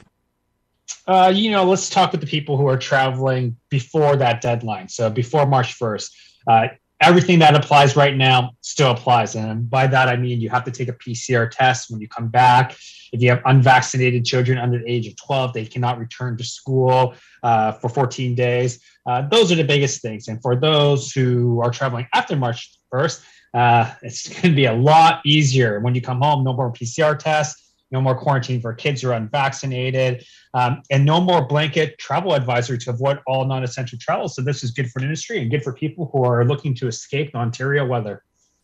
[1.07, 4.89] Uh, you know, let's talk with the people who are traveling before that deadline.
[4.89, 6.11] So, before March 1st.
[6.47, 6.67] Uh,
[7.01, 9.35] everything that applies right now still applies.
[9.35, 12.29] And by that, I mean you have to take a PCR test when you come
[12.29, 12.75] back.
[13.11, 17.15] If you have unvaccinated children under the age of 12, they cannot return to school
[17.43, 18.79] uh, for 14 days.
[19.05, 20.27] Uh, those are the biggest things.
[20.27, 24.73] And for those who are traveling after March 1st, uh, it's going to be a
[24.73, 26.43] lot easier when you come home.
[26.43, 27.64] No more PCR tests
[27.95, 32.77] no more quarantine for kids who are unvaccinated, um, and no more blanket travel advisory
[32.79, 34.27] to avoid all non essential travel.
[34.27, 36.87] So, this is good for the industry and good for people who are looking to
[36.87, 38.23] escape the Ontario weather.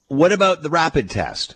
[0.09, 1.55] What about the rapid test?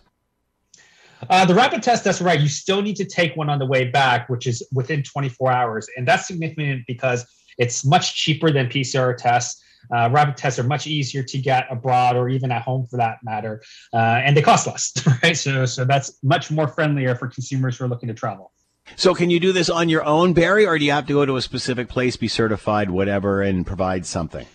[1.29, 2.39] Uh, the rapid test, that's right.
[2.39, 5.87] You still need to take one on the way back, which is within 24 hours.
[5.97, 7.25] And that's significant because
[7.57, 9.61] it's much cheaper than PCR tests.
[9.93, 13.17] Uh, rapid tests are much easier to get abroad or even at home for that
[13.23, 13.61] matter,
[13.93, 14.93] uh, and they cost less,
[15.23, 15.37] right?
[15.37, 18.51] So, so that's much more friendlier for consumers who are looking to travel.
[18.95, 21.25] So, can you do this on your own, Barry, or do you have to go
[21.25, 24.45] to a specific place, be certified, whatever, and provide something?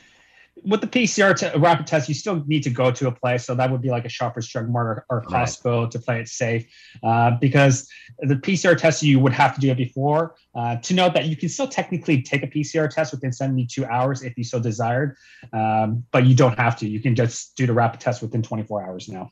[0.62, 3.44] With the PCR t- rapid test, you still need to go to a place.
[3.44, 5.90] So that would be like a Shoppers Drug Mart or, or Costco right.
[5.90, 6.66] to play it safe,
[7.02, 10.34] uh, because the PCR test you would have to do it before.
[10.54, 14.22] Uh, to note that you can still technically take a PCR test within 72 hours
[14.22, 15.16] if you so desired,
[15.52, 16.88] um, but you don't have to.
[16.88, 19.30] You can just do the rapid test within 24 hours now.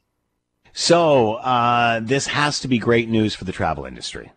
[0.72, 4.30] So uh, this has to be great news for the travel industry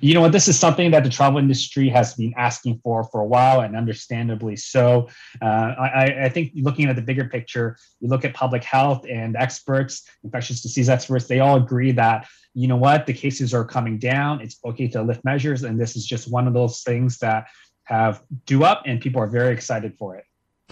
[0.00, 0.32] you know what?
[0.32, 3.76] This is something that the travel industry has been asking for for a while and
[3.76, 5.08] understandably so.
[5.40, 9.36] Uh, I, I, think looking at the bigger picture you look at public health and
[9.36, 13.06] experts infectious disease experts they all agree that you know what?
[13.06, 14.40] The cases are coming down.
[14.40, 17.46] It's okay to lift measures and this is just one of those things that
[17.84, 20.24] have due up and people are very excited for it.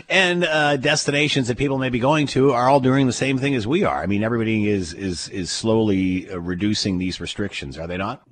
[0.09, 3.55] And uh, destinations that people may be going to are all doing the same thing
[3.55, 4.03] as we are.
[4.03, 8.23] I mean, everybody is is is slowly uh, reducing these restrictions, are they not?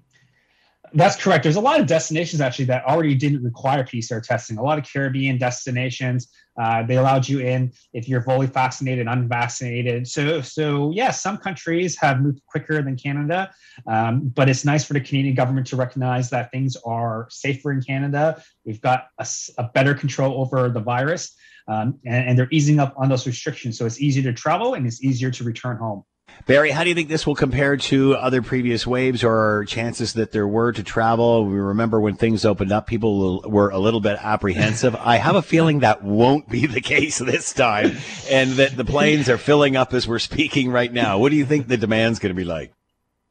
[0.95, 1.43] That's correct.
[1.43, 4.59] There's a lot of destinations actually that already didn't require PCR testing.
[4.59, 6.29] A lot of Caribbean destinations,
[6.61, 10.07] uh, they allowed you in if you're fully vaccinated, unvaccinated.
[10.07, 13.51] So, so yeah, some countries have moved quicker than Canada,
[13.87, 17.81] um, but it's nice for the Canadian government to recognize that things are safer in
[17.81, 18.43] Canada.
[18.67, 19.27] We've got a,
[19.57, 21.35] a better control over the virus,
[21.69, 23.79] um, and, and they're easing up on those restrictions.
[23.79, 26.05] So it's easier to travel and it's easier to return home.
[26.47, 30.33] Barry, how do you think this will compare to other previous waves or chances that
[30.33, 31.45] there were to travel?
[31.45, 34.97] We remember when things opened up, people were a little bit apprehensive.
[34.97, 37.97] I have a feeling that won't be the case this time
[38.29, 41.19] and that the planes are filling up as we're speaking right now.
[41.19, 42.73] What do you think the demand's going to be like?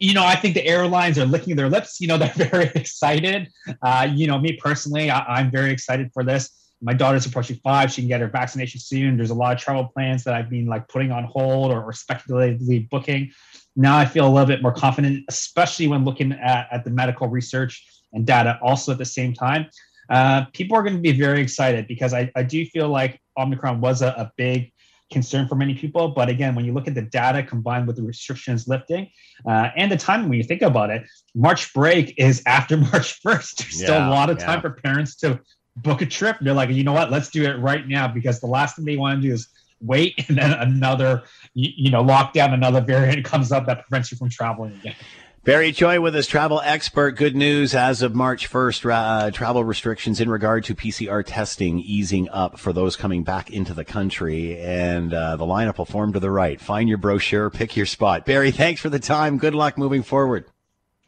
[0.02, 2.02] you know, I think the airlines are licking their lips.
[2.02, 3.50] You know, they're very excited.
[3.84, 6.50] Uh, you know, me personally, I, am very excited for this
[6.82, 7.92] my daughter's approaching five.
[7.92, 9.18] She can get her vaccination soon.
[9.18, 11.94] There's a lot of travel plans that I've been like putting on hold or, or
[11.94, 13.32] speculatively booking.
[13.76, 17.28] Now I feel a little bit more confident, especially when looking at, at the medical
[17.28, 19.68] research and data also at the same time.
[20.10, 23.80] Uh, people are going to be very excited because I, I do feel like Omicron
[23.80, 24.74] was a, a big
[25.12, 26.10] concern for many people.
[26.10, 29.10] But again, when you look at the data combined with the restrictions lifting
[29.46, 31.04] uh, and the time when you think about it,
[31.36, 33.56] March break is after March 1st.
[33.56, 35.40] There's yeah, still a lot of time for parents to
[35.76, 36.38] book a trip.
[36.42, 37.12] They're like, you know what?
[37.12, 39.48] Let's do it right now because the last thing they want to do is
[39.82, 44.30] wait and then another, you, know, lockdown, another variant comes up that prevents you from
[44.30, 44.96] traveling again.
[45.44, 47.14] Barry Choi with us, travel expert.
[47.14, 52.30] Good news as of March 1st, uh, travel restrictions in regard to PCR testing easing
[52.30, 54.60] up for those coming back into the country.
[54.62, 56.62] And uh, the lineup will form to the right.
[56.62, 58.24] Find your brochure, pick your spot.
[58.24, 59.40] Barry, thanks for the time.
[59.40, 60.46] Good luck moving forward.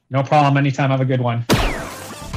[0.10, 0.58] No problem.
[0.58, 0.90] Anytime.
[0.90, 1.46] Have a good one.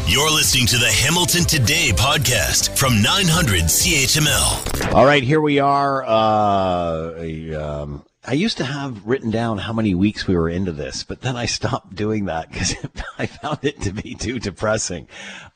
[0.09, 4.95] You're listening to the Hamilton Today podcast from 900 CHML.
[4.95, 6.05] All right, here we are.
[6.05, 11.03] Uh, um, I used to have written down how many weeks we were into this,
[11.03, 12.77] but then I stopped doing that because
[13.19, 15.09] I found it to be too depressing.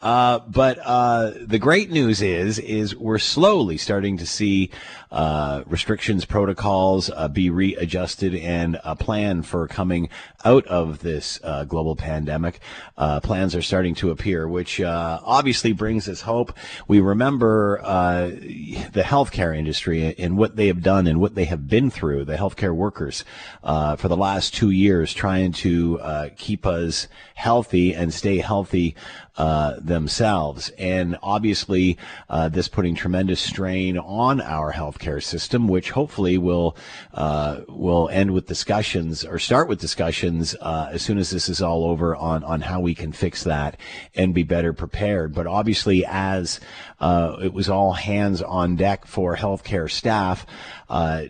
[0.02, 4.72] Uh, but uh, the great news is, is we're slowly starting to see
[5.10, 10.08] uh, restrictions, protocols uh, be readjusted, and a plan for coming
[10.44, 12.60] out of this uh, global pandemic.
[12.96, 16.52] Uh, plans are starting to appear, which obviously brings us hope.
[16.86, 21.90] We remember the healthcare industry and what they have done and what they have been
[21.90, 22.24] through.
[22.24, 23.24] The healthcare workers
[23.62, 28.94] uh, for the last two years, trying to uh, keep us healthy and stay healthy
[29.40, 30.68] uh, themselves.
[30.76, 31.96] And obviously,
[32.28, 36.76] uh, this putting tremendous strain on our healthcare system, which hopefully will
[37.14, 41.62] uh, will end with discussions or start with discussions uh, as soon as this is
[41.62, 43.78] all over on on how we can fix that
[44.14, 45.34] and be better prepared.
[45.34, 46.60] But obviously, as
[47.00, 50.44] uh, it was all hands on deck for healthcare staff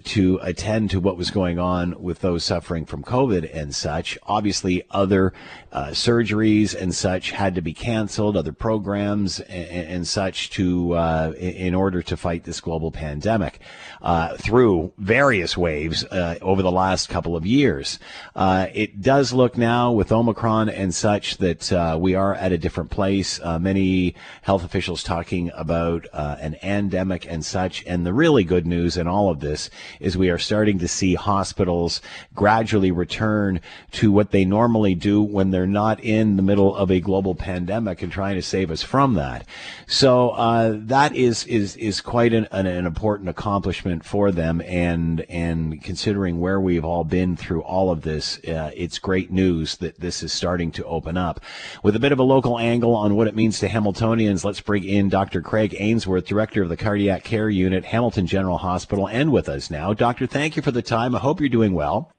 [0.03, 4.19] to attend to what was going on with those suffering from COVID and such.
[4.25, 5.33] Obviously, other
[5.73, 11.33] surgeries and such had to be canceled canceled, other programs and, and such to uh,
[11.39, 13.61] in order to fight this global pandemic
[14.01, 17.99] uh, through various waves uh, over the last couple of years.
[18.35, 22.59] Uh, it does look now with Omicron and such that uh, we are at a
[22.59, 23.39] different place.
[23.43, 27.85] Uh, many health officials talking about an endemic and such.
[27.87, 29.69] And the really good news in all of this
[30.01, 32.01] is we are starting to see hospitals
[32.35, 33.61] gradually return
[33.93, 37.80] to what they normally do when they're not in the middle of a global pandemic
[37.81, 39.47] pandemic and trying to save us from that.
[39.87, 44.61] So uh, that is is is quite an, an, an, important accomplishment for them.
[44.63, 49.77] And and considering where we've all been through all of this, uh, it's great news
[49.79, 51.41] that this is starting to open up.
[51.83, 54.85] With a bit of a local angle on what it means to Hamiltonians, let's bring
[54.85, 55.41] in Dr.
[55.41, 59.95] Craig Ainsworth, director of the Cardiac Care Unit, Hamilton General Hospital, and with us now.
[59.95, 61.15] Doctor, thank you for the time.
[61.15, 62.13] I hope you're doing well.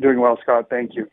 [0.00, 0.68] Doing well, Scott.
[0.70, 1.08] Thank you.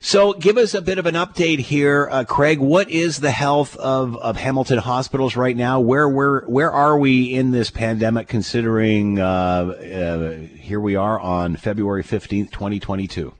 [0.00, 2.58] So, give us a bit of an update here, uh, Craig.
[2.58, 5.80] What is the health of, of Hamilton hospitals right now?
[5.80, 8.28] Where where where are we in this pandemic?
[8.28, 13.34] Considering uh, uh, here we are on February fifteenth, twenty twenty two.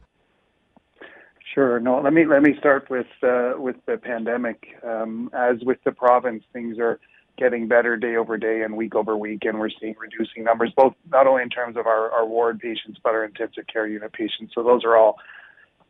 [1.54, 1.78] Sure.
[1.80, 4.76] No, let me let me start with uh, with the pandemic.
[4.82, 7.00] Um, as with the province, things are
[7.38, 10.94] getting better day over day and week over week, and we're seeing reducing numbers, both
[11.10, 14.52] not only in terms of our, our ward patients but our intensive care unit patients.
[14.54, 15.18] So those are all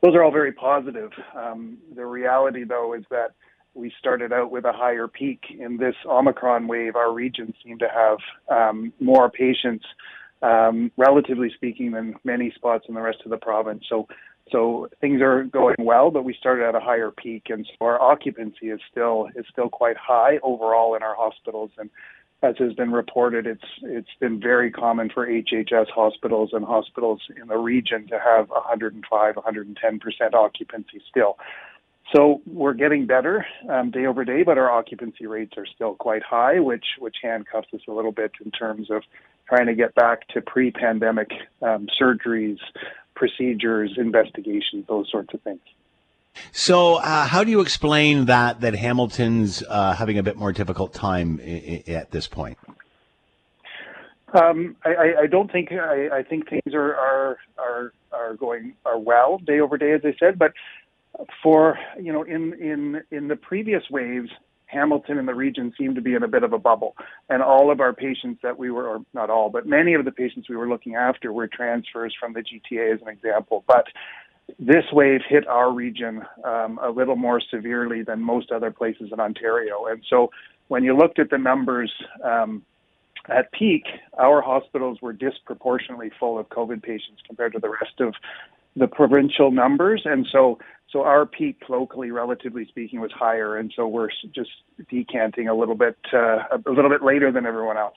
[0.02, 1.10] those are all very positive.
[1.34, 3.32] Um, the reality, though, is that
[3.74, 6.96] we started out with a higher peak in this Omicron wave.
[6.96, 8.18] Our region seemed to have
[8.48, 9.84] um, more patients,
[10.42, 13.84] um, relatively speaking, than many spots in the rest of the province.
[13.88, 14.06] So,
[14.50, 18.00] so things are going well, but we started at a higher peak, and so our
[18.00, 21.70] occupancy is still is still quite high overall in our hospitals.
[21.78, 21.90] And
[22.42, 27.48] as has been reported, it's it's been very common for HHS hospitals and hospitals in
[27.48, 31.38] the region to have 105, 110 percent occupancy still.
[32.14, 36.22] So we're getting better um, day over day, but our occupancy rates are still quite
[36.22, 39.02] high, which which handcuffs us a little bit in terms of
[39.48, 41.30] trying to get back to pre-pandemic
[41.62, 42.58] um, surgeries,
[43.14, 45.60] procedures, investigations, those sorts of things.
[46.52, 50.92] So, uh, how do you explain that that Hamilton's uh, having a bit more difficult
[50.94, 52.58] time I- I- at this point?
[54.34, 59.38] Um, I, I don't think I, think things are, are are are going are well
[59.38, 60.38] day over day, as I said.
[60.38, 60.52] But
[61.42, 64.30] for you know, in in in the previous waves,
[64.66, 66.96] Hamilton and the region seemed to be in a bit of a bubble,
[67.28, 70.12] and all of our patients that we were, or not all, but many of the
[70.12, 73.64] patients we were looking after were transfers from the GTA, as an example.
[73.66, 73.86] But
[74.58, 79.20] this wave hit our region um, a little more severely than most other places in
[79.20, 79.86] Ontario.
[79.86, 80.30] And so
[80.68, 81.92] when you looked at the numbers
[82.22, 82.62] um,
[83.28, 83.84] at peak,
[84.18, 88.14] our hospitals were disproportionately full of COVID patients compared to the rest of
[88.76, 90.02] the provincial numbers.
[90.04, 90.58] And so,
[90.90, 93.56] so our peak locally, relatively speaking, was higher.
[93.56, 94.50] And so we're just
[94.88, 97.96] decanting a little bit, uh, a little bit later than everyone else.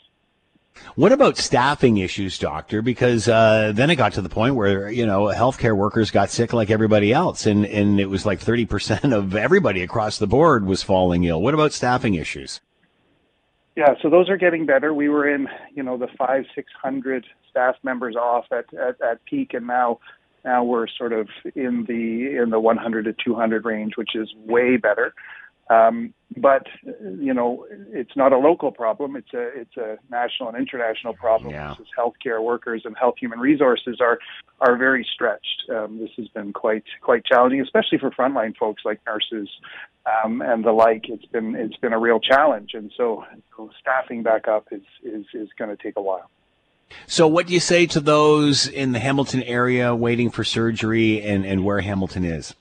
[0.96, 2.82] What about staffing issues, doctor?
[2.82, 6.54] Because uh, then it got to the point where you know healthcare workers got sick
[6.54, 10.66] like everybody else, and and it was like thirty percent of everybody across the board
[10.66, 11.42] was falling ill.
[11.42, 12.62] What about staffing issues?
[13.76, 14.94] Yeah, so those are getting better.
[14.94, 19.24] We were in you know the five six hundred staff members off at, at at
[19.26, 20.00] peak, and now
[20.44, 24.78] now we're sort of in the in the 100 to 200 range, which is way
[24.78, 25.14] better.
[25.70, 29.16] Um, but you know, it's not a local problem.
[29.16, 31.52] It's a it's a national and international problem.
[31.52, 31.76] Yeah.
[31.78, 34.20] Because healthcare workers and health human resources are
[34.62, 35.70] are very stretched.
[35.70, 39.50] Um, this has been quite quite challenging, especially for frontline folks like nurses
[40.24, 41.06] um, and the like.
[41.10, 45.26] It's been it's been a real challenge, and so, so staffing back up is is
[45.34, 46.30] is going to take a while.
[47.06, 51.46] So, what do you say to those in the Hamilton area waiting for surgery, and
[51.46, 52.56] and where Hamilton is?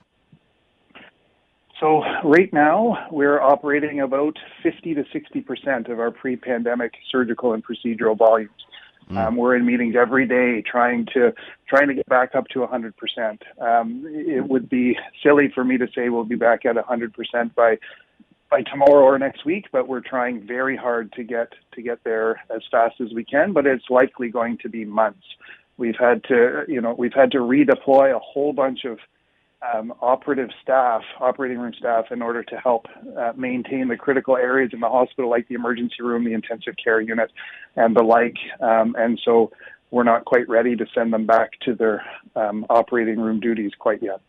[1.81, 7.65] So right now we're operating about 50 to 60 percent of our pre-pandemic surgical and
[7.65, 8.51] procedural volumes.
[9.11, 11.33] Um, we're in meetings every day trying to
[11.67, 13.43] trying to get back up to 100 percent.
[13.59, 17.55] Um, it would be silly for me to say we'll be back at 100 percent
[17.55, 17.79] by
[18.51, 22.43] by tomorrow or next week, but we're trying very hard to get to get there
[22.55, 23.53] as fast as we can.
[23.53, 25.25] But it's likely going to be months.
[25.79, 28.99] We've had to you know we've had to redeploy a whole bunch of
[29.75, 32.87] um, operative staff, operating room staff, in order to help
[33.19, 37.01] uh, maintain the critical areas in the hospital, like the emergency room, the intensive care
[37.01, 37.31] unit,
[37.77, 38.37] and the like.
[38.61, 39.51] Um, and so
[39.91, 42.05] we're not quite ready to send them back to their
[42.37, 44.21] um, operating room duties quite yet.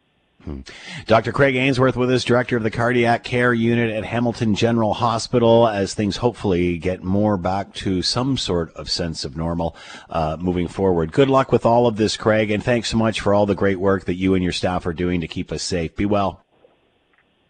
[1.05, 1.31] Dr.
[1.31, 5.93] Craig Ainsworth with us, director of the cardiac care unit at Hamilton General Hospital, as
[5.93, 9.75] things hopefully get more back to some sort of sense of normal
[10.09, 11.11] uh, moving forward.
[11.11, 13.79] Good luck with all of this, Craig, and thanks so much for all the great
[13.79, 15.95] work that you and your staff are doing to keep us safe.
[15.95, 16.41] Be well.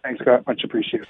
[0.03, 0.45] Thanks, Scott.
[0.47, 1.07] Much appreciated.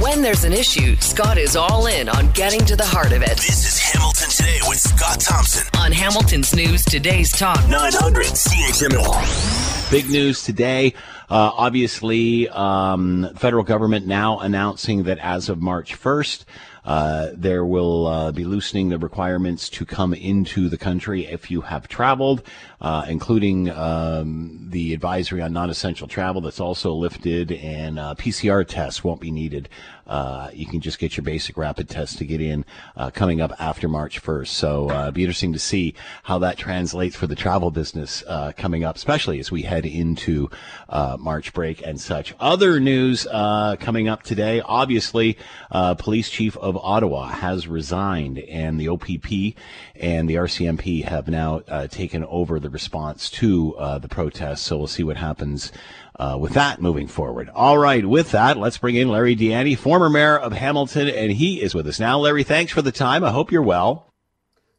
[0.00, 3.36] When there's an issue, Scott is all in on getting to the heart of it.
[3.36, 5.66] This is Hamilton Today with Scott Thompson.
[5.78, 7.60] On Hamilton's News Today's Talk.
[7.68, 9.69] 900 CHML.
[9.90, 10.94] Big news today.
[11.28, 16.44] Uh, obviously, um, federal government now announcing that as of March 1st,
[16.84, 21.62] uh, there will uh, be loosening the requirements to come into the country if you
[21.62, 22.44] have traveled,
[22.80, 29.02] uh, including um, the advisory on non-essential travel that's also lifted, and uh, PCR tests
[29.02, 29.68] won't be needed.
[30.10, 32.64] Uh, you can just get your basic rapid test to get in
[32.96, 34.48] uh, coming up after March 1st.
[34.48, 35.94] So uh, be interesting to see
[36.24, 40.50] how that translates for the travel business uh, coming up, especially as we head into
[40.88, 42.34] uh, March break and such.
[42.40, 45.38] Other news uh, coming up today, obviously,
[45.70, 49.56] Police Chief of Ottawa has resigned, and the OPP
[49.94, 54.62] and the RCMP have now taken over the response to the protests.
[54.62, 55.70] So we'll see what happens
[56.20, 57.48] uh, with that moving forward.
[57.54, 61.62] All right, with that, let's bring in Larry Di former mayor of Hamilton, and he
[61.62, 62.18] is with us now.
[62.18, 63.24] Larry, thanks for the time.
[63.24, 64.06] I hope you're well.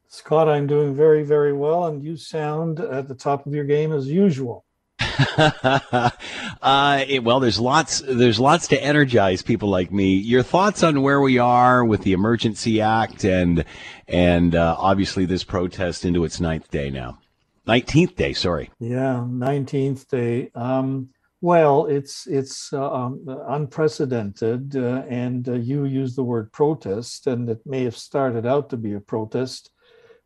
[0.07, 3.91] Scott, I'm doing very, very well, and you sound at the top of your game
[3.91, 4.65] as usual.
[5.37, 8.03] uh, it, well, there's lots.
[8.07, 10.13] There's lots to energize people like me.
[10.13, 13.65] Your thoughts on where we are with the Emergency Act and
[14.07, 17.17] and uh, obviously this protest into its ninth day now,
[17.65, 18.33] nineteenth day.
[18.33, 18.69] Sorry.
[18.79, 20.51] Yeah, nineteenth day.
[20.53, 21.09] Um,
[21.41, 27.49] well, it's it's uh, um, unprecedented, uh, and uh, you use the word protest, and
[27.49, 29.71] it may have started out to be a protest,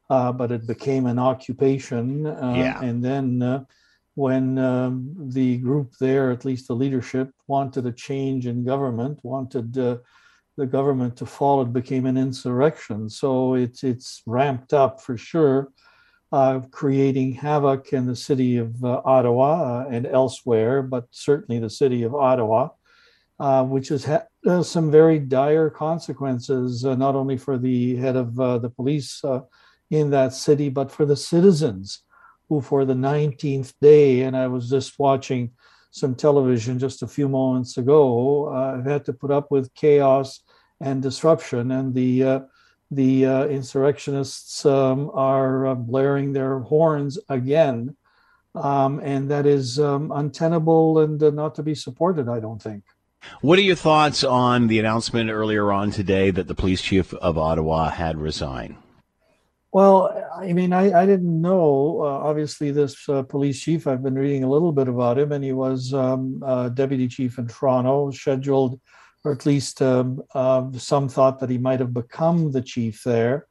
[0.09, 2.82] uh, but it became an occupation, yeah.
[2.82, 3.66] and then
[4.16, 9.78] when um, the group there, at least the leadership, wanted a change in government, wanted
[9.78, 9.97] uh,
[10.57, 13.09] the government to fall, it became an insurrection.
[13.09, 15.70] So it's it's ramped up for sure,
[16.36, 21.70] uh, creating havoc in the city of uh, Ottawa uh, and elsewhere, but certainly the
[21.70, 22.72] city of Ottawa,
[23.40, 28.36] uh, which has had uh, some very dire consequences, not only for the head of
[28.36, 29.24] the police
[29.90, 32.02] in that city, but for the citizens
[32.50, 35.52] who for the 19th day, and I was just watching
[35.92, 40.42] some television just a few moments ago, uh, had to put up with chaos
[40.82, 42.44] and disruption, and the
[42.92, 47.96] the uh, insurrectionists um, are uh, blaring their horns again,
[48.54, 52.30] um, and that is um, untenable and uh, not to be supported.
[52.30, 52.84] I don't think.
[53.42, 57.38] What are your thoughts on the announcement earlier on today that the police chief of
[57.38, 58.78] Ottawa had resigned?
[59.72, 62.00] Well, I mean, I, I didn't know.
[62.00, 65.44] Uh, obviously, this uh, police chief, I've been reading a little bit about him, and
[65.44, 68.80] he was um, uh, deputy chief in Toronto, scheduled,
[69.26, 73.47] or at least um, uh, some thought that he might have become the chief there.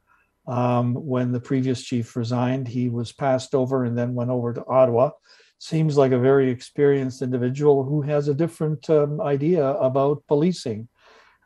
[0.46, 4.64] Um, when the previous chief resigned, he was passed over and then went over to
[4.66, 5.10] Ottawa.
[5.58, 10.88] Seems like a very experienced individual who has a different um, idea about policing.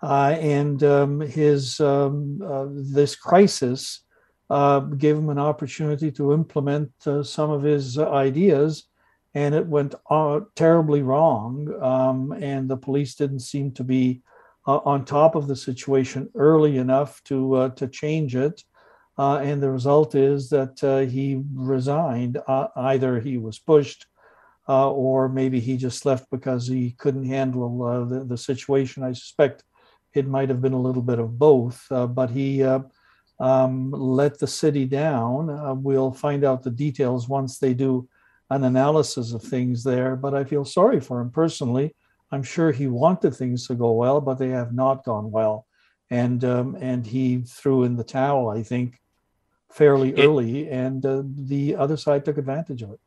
[0.03, 4.05] Uh, and um, his um, uh, this crisis
[4.51, 8.85] uh, gave him an opportunity to implement uh, some of his ideas,
[9.35, 11.73] and it went uh, terribly wrong.
[11.83, 14.23] Um, and the police didn't seem to be
[14.67, 18.63] uh, on top of the situation early enough to uh, to change it.
[19.19, 22.39] and the result is that he resigned.
[22.77, 24.07] either he was pushed,
[24.67, 29.03] or maybe he just left because he couldn't handle the, the situation.
[29.03, 29.65] I suspect
[30.15, 32.63] it might have been a little bit of both, but he
[33.41, 35.51] um, let the city down.
[35.51, 38.09] Uh, we'll find out the details once they do
[38.51, 40.17] an analysis of things there.
[40.17, 41.95] But I feel sorry for him personally.
[42.31, 45.67] I'm sure he wanted things to go well, but they have not gone well,
[46.11, 48.51] and um, and he threw in the towel.
[48.51, 49.01] I think
[49.71, 53.01] fairly early, and uh, the other side took advantage of it.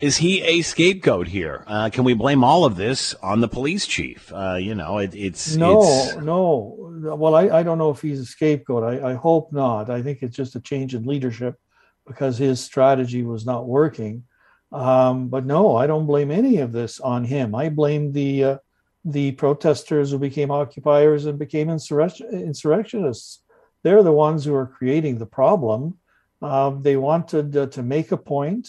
[0.00, 1.64] Is he a scapegoat here?
[1.66, 4.32] Uh, can we blame all of this on the police chief?
[4.32, 6.16] Uh, you know, it, it's no, it's...
[6.16, 7.16] no.
[7.16, 8.84] Well, I, I don't know if he's a scapegoat.
[8.84, 9.90] I, I hope not.
[9.90, 11.58] I think it's just a change in leadership
[12.06, 14.24] because his strategy was not working.
[14.72, 17.54] Um, but no, I don't blame any of this on him.
[17.54, 18.56] I blame the uh,
[19.04, 23.42] the protesters who became occupiers and became insurrectionists.
[23.82, 25.98] They're the ones who are creating the problem.
[26.40, 28.68] Uh, they wanted uh, to make a point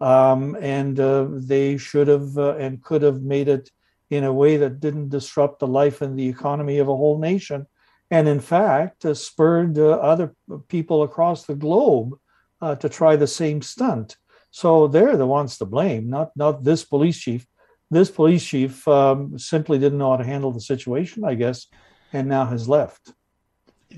[0.00, 3.70] um, and uh, they should have uh, and could have made it
[4.10, 7.66] in a way that didn't disrupt the life and the economy of a whole nation,
[8.10, 10.34] and in fact uh, spurred uh, other
[10.68, 12.18] people across the globe
[12.80, 14.16] to try the same stunt.
[14.50, 17.46] So they're the ones to blame, not not this police chief.
[17.90, 21.66] This police chief um, simply didn't know how to handle the situation, I guess,
[22.12, 23.12] and now has left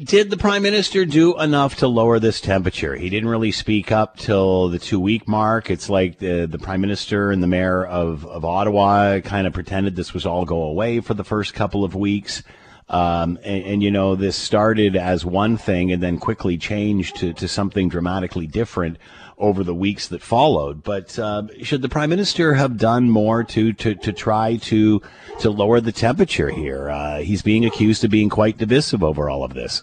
[0.05, 2.95] did the prime minister do enough to lower this temperature?
[2.95, 5.71] He didn't really speak up till the two week mark.
[5.71, 9.97] It's like the the prime minister and the mayor of of Ottawa kind of pretended
[9.97, 12.43] this was all go away for the first couple of weeks.
[12.89, 17.33] Um, and, and, you know, this started as one thing and then quickly changed to,
[17.35, 18.97] to something dramatically different
[19.41, 20.85] over the weeks that followed.
[20.85, 25.03] But uh, should the prime minister have done more to to, to try to
[25.41, 26.91] to lower the temperature here?
[26.91, 29.83] Uh, he's being accused of being quite divisive over all of this.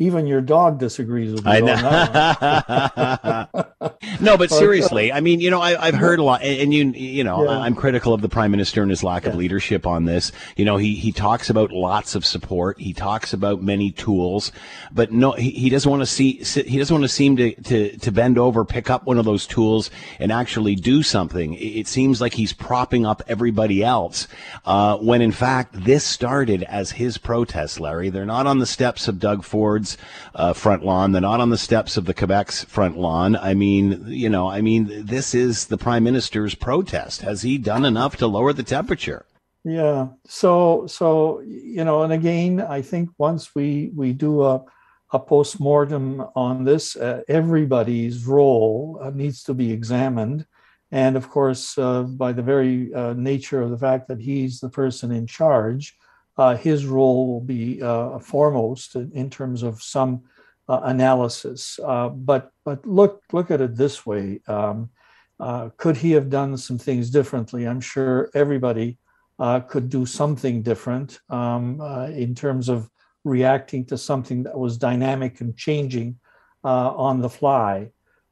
[0.00, 1.50] Even your dog disagrees with you.
[1.50, 3.64] I on that one.
[3.80, 3.90] know.
[4.20, 7.22] no, but seriously, I mean, you know, I, I've heard a lot, and, you, you
[7.22, 7.58] know, Yeah.
[7.58, 10.32] I'm critical of the prime minister and his lack of leadership on this.
[10.56, 12.80] You know, he he talks about lots of support.
[12.80, 14.52] He talks about many tools,
[14.90, 16.32] but no, he, he doesn't want to see.
[16.38, 19.46] He doesn't want to seem to, to to bend over, pick up one of those
[19.46, 21.52] tools, and actually do something.
[21.54, 24.28] It, it seems like he's propping up everybody else,
[24.64, 27.78] uh, when in fact this started as his protest.
[27.80, 29.89] Larry, they're not on the steps of Doug Ford's
[30.34, 31.12] uh, front lawn.
[31.12, 33.36] They're not on the steps of the Quebec's front lawn.
[33.36, 37.22] I mean, you know, I mean, this is the prime minister's protest.
[37.22, 39.26] Has he done enough to lower the temperature?
[39.64, 40.08] Yeah.
[40.26, 44.64] So so you know, and again, I think once we we do a
[45.12, 50.46] a postmortem on this, uh, everybody's role uh, needs to be examined,
[50.90, 54.70] and of course, uh, by the very uh, nature of the fact that he's the
[54.70, 55.96] person in charge,
[56.36, 60.22] uh, his role will be uh, foremost in, in terms of some
[60.68, 61.78] uh, analysis.
[61.84, 64.90] Uh, but but look look at it this way: um,
[65.38, 67.66] uh, could he have done some things differently?
[67.66, 68.98] I'm sure everybody
[69.38, 71.80] uh, could do something different um,
[72.14, 72.88] in terms of
[73.24, 76.18] reacting to something that was dynamic and changing
[76.62, 77.90] on the fly.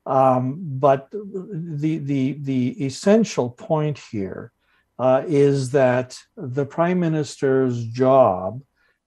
[0.09, 4.53] Um, but the, the, the essential point here
[4.99, 8.61] uh, is that the prime minister's job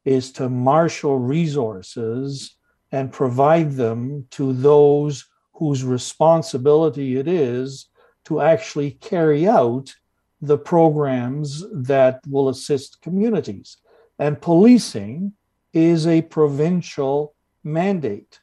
[0.06, 2.56] is to marshal resources
[2.92, 7.88] and provide them to those whose responsibility it is
[8.26, 9.94] to actually carry out
[10.42, 13.78] the programs that will assist communities.
[14.18, 15.34] And policing
[15.74, 18.41] is a provincial mandate.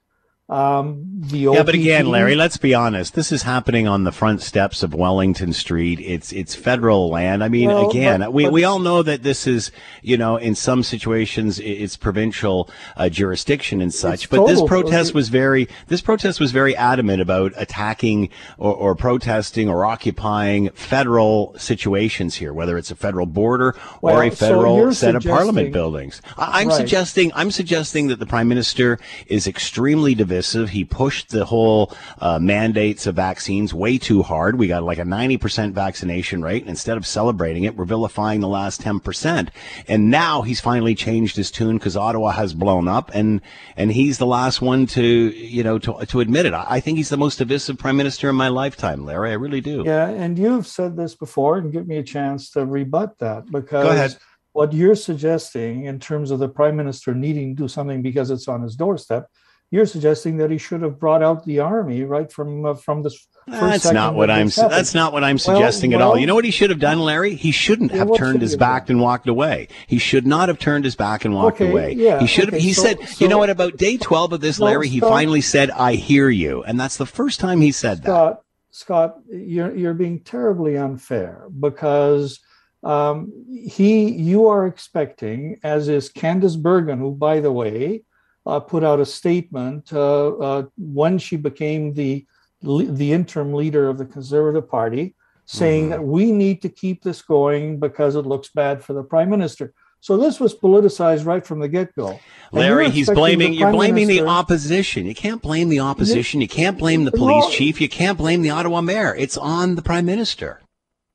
[0.48, 3.14] Um, the Yeah, but again, Larry, let's be honest.
[3.14, 6.00] This is happening on the front steps of Wellington Street.
[6.00, 7.44] It's it's federal land.
[7.44, 9.70] I mean, Well, again, but- we, but- we all know that this is,
[10.00, 14.30] you know, in some situations it's provincial uh, jurisdiction and such.
[14.30, 18.94] But this total- protest was very this protest was very adamant about attacking or, or
[18.94, 24.92] protesting or occupying federal situations here, whether it's a federal border or a federal you're
[24.94, 26.22] set of parliament buildings.
[26.38, 26.76] I, I'm Right.
[26.78, 30.37] suggesting I'm suggesting that the prime minister is extremely divisive.
[30.42, 34.58] He pushed the whole uh, mandates of vaccines way too hard.
[34.58, 38.48] We got like a 90% vaccination rate, and instead of celebrating it, we're vilifying the
[38.48, 39.48] last 10%.
[39.86, 43.40] And now he's finally changed his tune because Ottawa has blown up, and
[43.76, 46.54] and he's the last one to you know to to admit it.
[46.54, 49.30] I, I think he's the most divisive prime minister in my lifetime, Larry.
[49.30, 49.82] I really do.
[49.84, 53.86] Yeah, and you've said this before, and give me a chance to rebut that because
[53.86, 54.16] ahead.
[54.52, 58.48] what you're suggesting in terms of the prime minister needing to do something because it's
[58.48, 59.28] on his doorstep,
[59.70, 63.26] you're suggesting that he should have brought out the army right from uh, from this.
[63.48, 64.48] first That's not what I'm.
[64.48, 64.72] happened.
[64.72, 66.16] That's not what I'm Well, suggesting at all.
[66.18, 67.34] You know what he should have done, Larry?
[67.34, 69.68] He shouldn't have turned his back and walked away.
[69.86, 71.92] He should not have turned his back and walked Okay, away.
[71.92, 72.60] yeah, he should have.
[72.62, 73.50] he so- said, so- "You know what?
[73.50, 76.78] About day 12 of this, No, Larry, he Scott- finally said, "I hear you," and
[76.80, 78.06] that's the first time he said that.
[78.06, 78.40] Scott,
[78.70, 82.40] Scott, you're you're being terribly unfair because
[82.84, 88.02] um, he you are expecting, as is Candice Bergen, who, by the way,
[88.48, 92.26] uh, put out a statement uh, uh, when she became the
[92.60, 95.14] the interim leader of the Conservative Party,
[95.46, 99.30] saying that we need to keep this going because it looks bad for the Prime
[99.30, 99.72] Minister.
[100.00, 102.18] So this was politicized right from the get go.
[102.50, 105.06] Larry, he's blaming you're blaming the opposition.
[105.06, 106.40] You can't blame the opposition.
[106.40, 107.50] You can't blame the police No.
[107.50, 107.80] chief.
[107.80, 109.14] You can't blame the Ottawa mayor.
[109.14, 110.60] It's on the prime minister.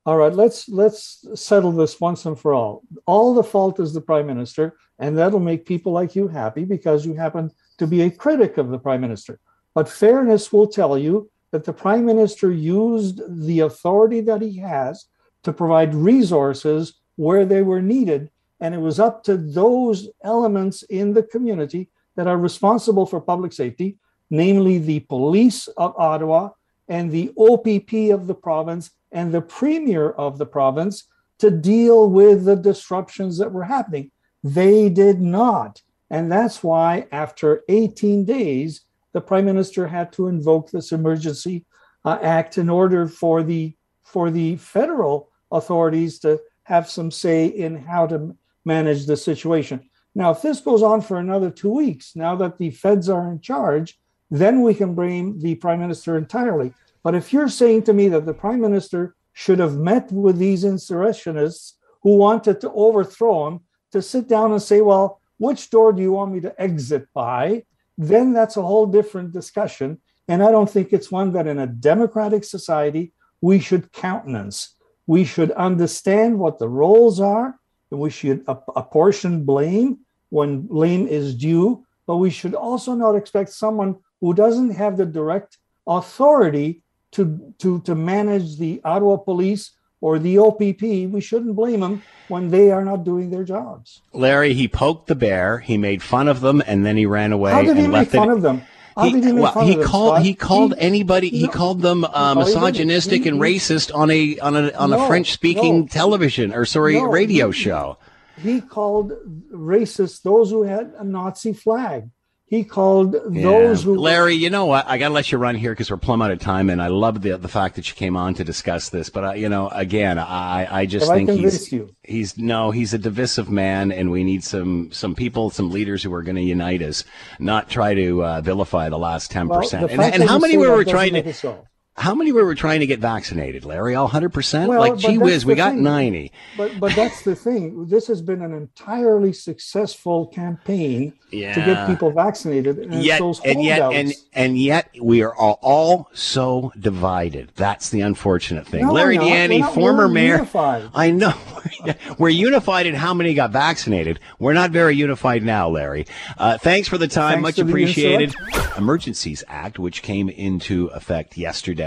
[0.05, 2.83] All right, let's let's settle this once and for all.
[3.05, 7.05] All the fault is the prime minister, and that'll make people like you happy because
[7.05, 9.39] you happen to be a critic of the prime minister.
[9.73, 15.05] But fairness will tell you that the prime minister used the authority that he has
[15.43, 18.29] to provide resources where they were needed,
[18.59, 23.53] and it was up to those elements in the community that are responsible for public
[23.53, 23.97] safety,
[24.29, 26.49] namely the police of Ottawa
[26.89, 31.07] and the OPP of the province and the premier of the province
[31.39, 34.11] to deal with the disruptions that were happening.
[34.43, 35.81] They did not.
[36.09, 38.81] And that's why, after 18 days,
[39.13, 41.65] the prime minister had to invoke this emergency
[42.03, 47.75] uh, act in order for the for the federal authorities to have some say in
[47.75, 48.35] how to
[48.65, 49.89] manage the situation.
[50.13, 53.39] Now, if this goes on for another two weeks, now that the feds are in
[53.39, 53.99] charge,
[54.29, 56.73] then we can blame the prime minister entirely.
[57.03, 60.63] But if you're saying to me that the prime minister should have met with these
[60.63, 63.59] insurrectionists who wanted to overthrow him
[63.91, 67.63] to sit down and say, well, which door do you want me to exit by?
[67.97, 69.99] Then that's a whole different discussion.
[70.27, 74.75] And I don't think it's one that in a democratic society we should countenance.
[75.05, 77.59] We should understand what the roles are,
[77.91, 79.99] and we should apportion blame
[80.29, 85.05] when blame is due but we should also not expect someone who doesn't have the
[85.05, 86.82] direct authority
[87.13, 90.81] to, to, to manage the Ottawa police or the OPP.
[90.81, 94.01] We shouldn't blame them when they are not doing their jobs.
[94.13, 97.51] Larry, he poked the bear, he made fun of them, and then he ran away.
[97.51, 98.33] How did and he make left fun it.
[98.33, 98.61] of them?
[98.95, 101.29] How He, did he make well, fun he of them, called he called He- anybody
[101.29, 101.49] he no.
[101.49, 105.79] called them uh, No, misogynistic and racist on a on a on a French speaking
[105.81, 105.87] no.
[105.87, 107.97] television or sorry No, radio show.
[108.39, 109.13] He called
[109.51, 112.09] racist those who had a Nazi flag.
[112.53, 113.85] He called those Yeah.
[113.85, 114.87] who Larry, you know what?
[114.87, 116.85] I got to let you run here because we're plumb out of time, and I
[116.87, 119.09] love the the fact that you came on to discuss this.
[119.09, 121.95] But uh, you know, again, I I just Have I think he's you?
[122.03, 126.13] he's no, he's a divisive man, and we need some some people, some leaders who
[126.13, 127.03] are going to unite us,
[127.39, 129.89] not try to uh, vilify the last ten Well, percent.
[129.89, 131.63] And, and how many we were trying to?
[131.95, 133.93] How many were we trying to get vaccinated, Larry?
[133.93, 134.67] All hundred percent?
[134.67, 135.83] Well, Like, gee whiz, we got thing.
[135.83, 136.31] ninety.
[136.57, 137.85] But but that's the thing.
[137.87, 143.93] This has been an entirely successful campaign to get people vaccinated, and yet and yet
[143.93, 147.51] and and yet we are all, all so divided.
[147.55, 148.85] That's the unfortunate thing.
[148.87, 149.29] No, Larry we're not.
[149.29, 149.73] Di Ianni, We're not.
[149.75, 150.33] former mayor.
[150.37, 150.89] unified.
[150.95, 151.33] I know
[152.17, 154.19] we're unified in how many got vaccinated.
[154.39, 156.07] We're not very unified now, Larry.
[156.39, 158.33] Uh, thanks for the time, Thanks much appreciated.
[158.77, 161.82] Emergencies Act, which came into effect yesterday.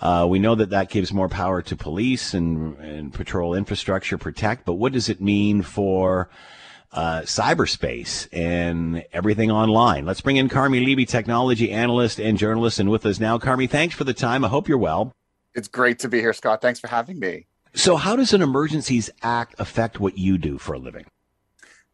[0.00, 4.64] Uh, we know that that gives more power to police and, and patrol infrastructure protect,
[4.64, 6.28] but what does it mean for
[6.92, 10.06] uh, cyberspace and everything online?
[10.06, 13.38] Let's bring in Carmi Levy, technology analyst and journalist, and with us now.
[13.38, 14.44] Carmi, thanks for the time.
[14.44, 15.12] I hope you're well.
[15.54, 16.60] It's great to be here, Scott.
[16.60, 17.46] Thanks for having me.
[17.74, 21.06] So, how does an Emergencies Act affect what you do for a living?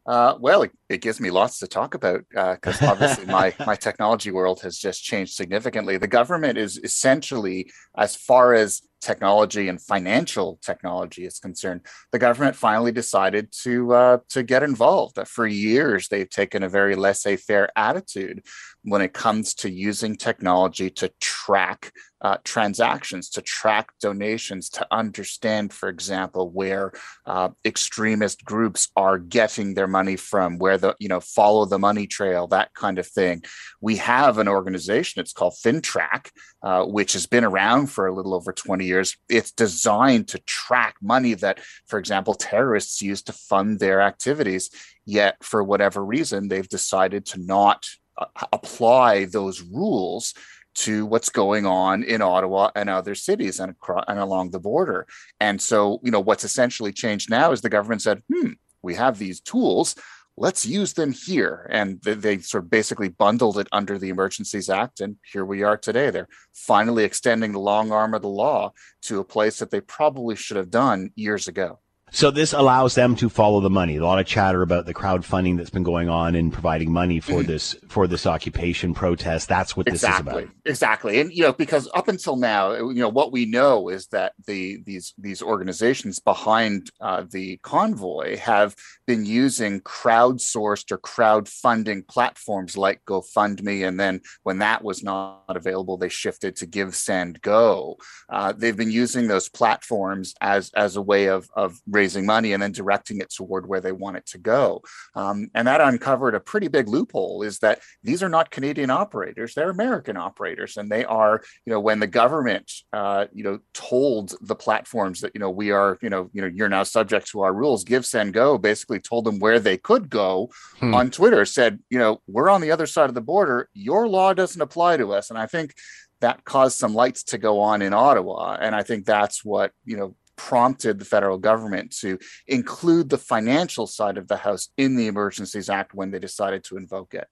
[0.05, 4.31] Uh, well, it, it gives me lots to talk about because obviously my my technology
[4.31, 5.97] world has just changed significantly.
[5.97, 11.81] The government is essentially, as far as technology and financial technology is concerned,
[12.11, 15.19] the government finally decided to uh, to get involved.
[15.27, 18.45] For years, they've taken a very laissez-faire attitude
[18.83, 21.91] when it comes to using technology to track
[22.21, 26.93] uh, transactions, to track donations, to understand, for example, where
[27.25, 32.05] uh, extremist groups are getting their money from, where the you know follow the money
[32.05, 33.43] trail, that kind of thing.
[33.81, 35.21] We have an organization.
[35.21, 36.29] It's called FINTRAC,
[36.61, 39.17] uh, which has been around for a little over 20 years.
[39.29, 44.69] It's designed to track money that, for example, terrorists use to fund their activities.
[45.05, 50.33] Yet, for whatever reason, they've decided to not uh, apply those rules
[50.75, 55.05] to what's going on in Ottawa and other cities and, across, and along the border.
[55.39, 58.53] And so, you know, what's essentially changed now is the government said, hmm,
[58.83, 59.95] we have these tools.
[60.35, 61.69] Let's use them here.
[61.71, 64.99] And they, they sort of basically bundled it under the Emergencies Act.
[64.99, 66.09] And here we are today.
[66.09, 68.73] They're finally extending the long arm of the law
[69.03, 71.79] to a place that they probably should have done years ago.
[72.13, 73.97] So this allows them to follow the money.
[73.97, 77.41] A lot of chatter about the crowdfunding that's been going on and providing money for
[77.41, 79.49] this for this occupation protest.
[79.49, 80.47] That's what this is about.
[80.63, 81.19] Exactly.
[81.19, 84.83] And you know, because up until now, you know, what we know is that the
[84.85, 88.75] these these organizations behind uh, the convoy have
[89.07, 95.97] been using crowdsourced or crowdfunding platforms like GoFundMe, and then when that was not available,
[95.97, 97.95] they shifted to GiveSendGo.
[98.29, 102.61] Uh, they've been using those platforms as as a way of of raising money and
[102.61, 104.81] then directing it toward where they want it to go.
[105.15, 109.53] Um, and that uncovered a pretty big loophole: is that these are not Canadian operators;
[109.53, 114.35] they're American operators, and they are, you know, when the government, uh, you know, told
[114.41, 117.41] the platforms that you know we are, you know, you know, you're now subject to
[117.41, 117.85] our rules.
[117.85, 120.49] GiveSendGo basically told them where they could go
[120.79, 120.93] Hmm.
[120.93, 121.45] on Twitter.
[121.45, 123.69] Said, you know, we're on the other side of the border.
[123.73, 125.73] Your law doesn't apply to us, and I think
[126.21, 129.97] that caused some lights to go on in Ottawa, and I think that's what you
[129.97, 135.07] know prompted the federal government to include the financial side of the house in the
[135.07, 137.27] Emergencies Act when they decided to invoke it.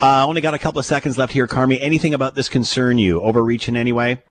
[0.00, 1.78] Uh, only got a couple of seconds left here, Carmi.
[1.80, 3.20] Anything about this concern you?
[3.20, 4.22] Overreach in any way?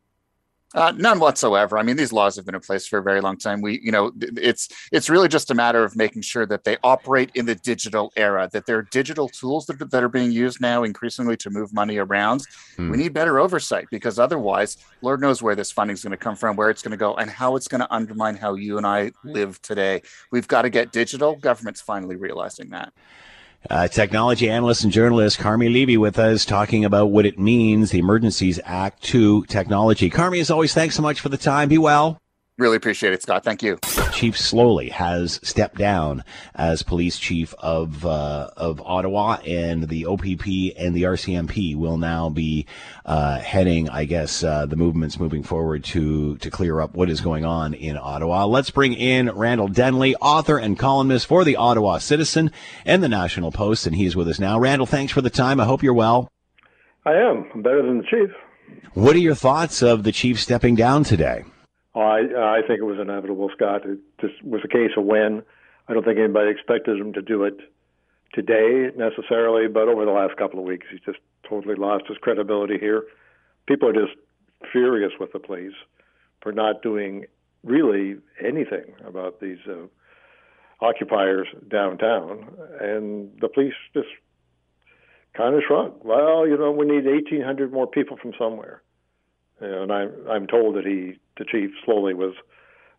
[0.74, 1.78] Uh, none whatsoever.
[1.78, 3.62] I mean, these laws have been in place for a very long time.
[3.62, 7.30] We, you know, it's it's really just a matter of making sure that they operate
[7.36, 8.50] in the digital era.
[8.52, 11.98] That there are digital tools that, that are being used now increasingly to move money
[11.98, 12.46] around.
[12.76, 12.90] Hmm.
[12.90, 16.36] We need better oversight because otherwise, Lord knows where this funding is going to come
[16.36, 18.88] from, where it's going to go, and how it's going to undermine how you and
[18.88, 20.02] I live today.
[20.32, 21.36] We've got to get digital.
[21.36, 22.94] Government's finally realizing that.
[23.70, 28.00] Uh, technology analyst and journalist Carmi Levy with us talking about what it means, the
[28.00, 30.10] Emergencies Act to technology.
[30.10, 31.70] Carmi, as always, thanks so much for the time.
[31.70, 32.23] Be well.
[32.60, 33.44] Really appreciate it, Scott.
[33.44, 33.80] Thank you.
[34.12, 36.24] Chief Sloly has stepped down
[36.54, 42.30] as police chief of uh, of Ottawa, and the OPP and the RCMP will now
[42.30, 42.68] be
[43.08, 47.22] uh, heading, I guess, uh, the movements moving forward to to clear up what is
[47.22, 48.46] going on in Ottawa.
[48.46, 52.52] Let's bring in Randall Denley, author and columnist for the Ottawa Citizen
[52.86, 54.60] and the National Post, and he's with us now.
[54.60, 55.60] Randall, thanks for the time.
[55.60, 56.30] I hope you're well.
[57.04, 57.50] I am.
[57.52, 58.30] I'm better than the chief.
[58.94, 61.46] What are your thoughts of the chief stepping down today?
[61.96, 63.86] Oh, I I think it was inevitable, Scott.
[63.86, 65.44] It just was a case of when.
[65.88, 67.58] I don't think anybody expected him to do it
[68.34, 72.78] today necessarily, but over the last couple of weeks, he's just totally lost his credibility
[72.80, 73.04] here.
[73.68, 74.18] People are just
[74.72, 75.74] furious with the police
[76.42, 77.26] for not doing
[77.64, 79.86] really anything about these uh,
[80.82, 82.48] occupiers downtown,
[82.82, 84.08] and the police just
[85.36, 85.94] kind of shrug.
[86.04, 88.82] Well, you know, we need 1,800 more people from somewhere.
[89.60, 92.34] And I'm I'm told that he, the chief, Sloly was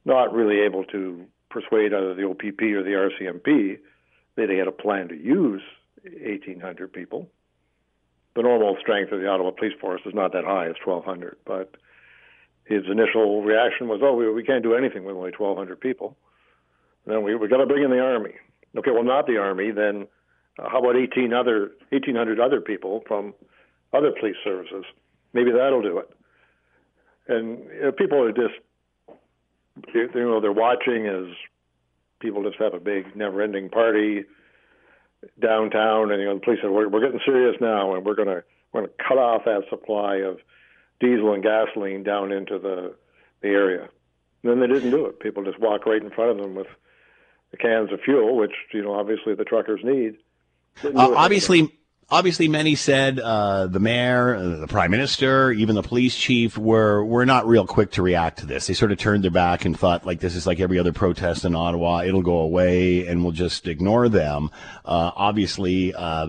[0.05, 3.79] not really able to persuade either the OPP or the RCMP
[4.37, 5.63] that he had a plan to use
[6.03, 7.29] 1,800 people.
[8.35, 11.37] The normal strength of the Ottawa Police Force is not that high; it's 1,200.
[11.47, 11.77] But
[12.65, 16.17] his initial reaction was, "Oh, we, we can't do anything with only 1,200 people."
[17.05, 18.35] And then we we got to bring in the army.
[18.77, 19.71] Okay, well, not the army.
[19.71, 20.09] Then
[20.59, 23.35] uh, how about 18 other 1,800 other people from
[23.93, 24.85] other police services?
[25.33, 26.11] Maybe that'll do it.
[27.27, 28.55] And you know, people are just
[29.95, 31.35] you know they're watching as
[32.21, 34.25] people just have a big never-ending party
[35.41, 38.29] downtown, and you know the police said we're, we're getting serious now, and we're going
[38.29, 40.39] to we're to cut off that supply of
[41.01, 42.95] diesel and gasoline down into the
[43.41, 43.89] the area.
[44.43, 45.21] And then they didn't do it.
[45.21, 46.67] People just walk right in front of them with
[47.51, 50.17] the cans of fuel, which you know obviously the truckers need.
[50.85, 51.73] Uh, obviously,
[52.11, 57.05] obviously, many said uh, the mayor, uh, the prime minister, even the police chief were
[57.05, 58.67] were not real quick to react to this.
[58.67, 61.45] They sort of turned their back and thought, like, this is like every other protest
[61.45, 62.03] in Ottawa.
[62.03, 64.51] It'll go away, and we'll just ignore them.
[64.85, 66.29] Uh, obviously, uh,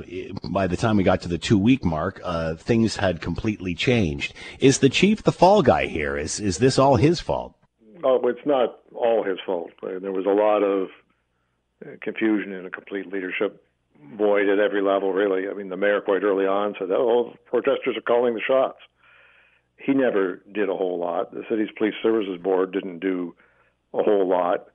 [0.49, 4.33] by the time we got to the two week mark, uh, things had completely changed.
[4.59, 6.17] Is the chief the fall guy here?
[6.17, 7.55] Is is this all his fault?
[8.03, 9.71] Oh, it's not all his fault.
[9.81, 10.89] There was a lot of
[12.01, 13.64] confusion and a complete leadership
[14.17, 15.47] void at every level, really.
[15.49, 18.79] I mean, the mayor quite early on said, oh, protesters are calling the shots.
[19.77, 21.33] He never did a whole lot.
[21.33, 23.35] The city's police services board didn't do
[23.93, 24.67] a whole lot.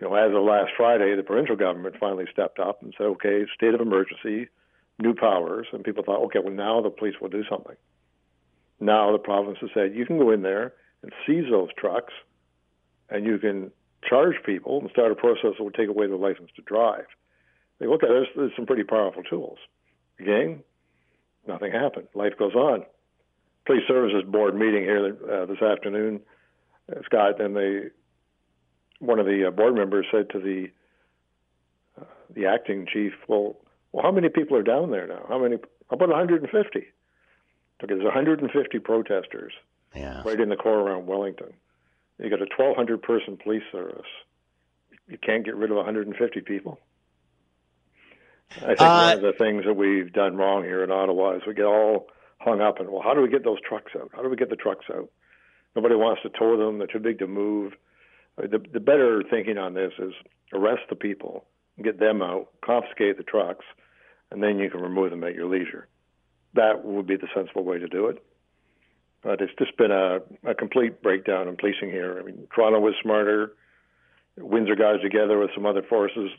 [0.00, 3.44] You know, as of last Friday, the provincial government finally stepped up and said, okay,
[3.54, 4.48] state of emergency,
[4.98, 5.66] new powers.
[5.72, 7.76] And people thought, okay, well, now the police will do something.
[8.78, 12.12] Now the province has said, you can go in there and seize those trucks
[13.08, 13.70] and you can
[14.08, 17.06] charge people and start a process that will take away their license to drive.
[17.78, 19.58] They look at it, there's, some pretty powerful tools.
[20.18, 20.62] Again,
[21.46, 22.08] nothing happened.
[22.14, 22.84] Life goes on.
[23.66, 26.20] Police Services Board meeting here uh, this afternoon,
[26.90, 27.80] uh, Scott, and they,
[29.00, 30.68] one of the uh, board members said to the
[32.00, 33.56] uh, the acting chief, "Well,
[33.92, 35.26] well, how many people are down there now?
[35.28, 35.56] How many?
[35.90, 36.78] About 150.
[36.78, 36.86] Okay,
[37.86, 39.52] there's 150 protesters
[39.94, 40.22] yeah.
[40.24, 41.52] right in the core around Wellington.
[42.18, 44.06] You got a 1,200 person police service.
[45.08, 46.80] You can't get rid of 150 people.
[48.56, 51.42] I think uh, one of the things that we've done wrong here in Ottawa is
[51.46, 54.10] we get all hung up in, well, how do we get those trucks out?
[54.14, 55.10] How do we get the trucks out?
[55.74, 56.78] Nobody wants to tow them.
[56.78, 57.72] They're too big to move.
[58.36, 60.12] The, the better thinking on this is
[60.52, 61.44] arrest the people,
[61.82, 63.64] get them out, confiscate the trucks,
[64.30, 65.88] and then you can remove them at your leisure.
[66.54, 68.22] That would be the sensible way to do it.
[69.22, 72.18] But it's just been a, a complete breakdown in policing here.
[72.20, 73.52] I mean, Toronto was smarter.
[74.38, 76.30] Windsor guys together with some other forces.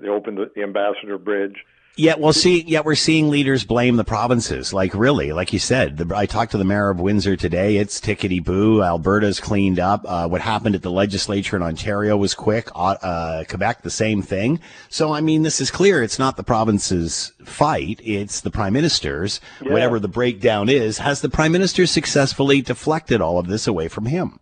[0.00, 1.56] They opened the, the Ambassador Bridge.
[1.96, 2.62] Yet we'll see.
[2.62, 4.72] Yet we're seeing leaders blame the provinces.
[4.72, 7.76] Like really, like you said, the, I talked to the mayor of Windsor today.
[7.76, 8.82] It's tickety boo.
[8.82, 10.02] Alberta's cleaned up.
[10.04, 12.68] Uh, what happened at the legislature in Ontario was quick.
[12.74, 14.58] Uh, uh, Quebec, the same thing.
[14.88, 16.02] So I mean, this is clear.
[16.02, 18.00] It's not the provinces' fight.
[18.02, 19.40] It's the prime minister's.
[19.62, 19.72] Yeah.
[19.72, 24.06] Whatever the breakdown is, has the prime minister successfully deflected all of this away from
[24.06, 24.40] him?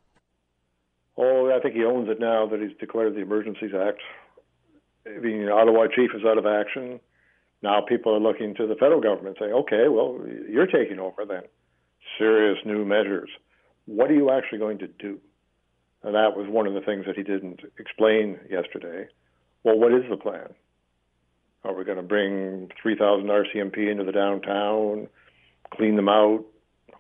[1.62, 4.00] Think he owns it now that he's declared the Emergencies Act.
[5.06, 6.98] I mean, Ottawa chief is out of action.
[7.62, 11.42] Now people are looking to the federal government saying, okay, well, you're taking over then.
[12.18, 13.30] Serious new measures.
[13.86, 15.20] What are you actually going to do?
[16.02, 19.06] And that was one of the things that he didn't explain yesterday.
[19.62, 20.48] Well, what is the plan?
[21.64, 25.06] Are we going to bring 3,000 RCMP into the downtown,
[25.72, 26.44] clean them out?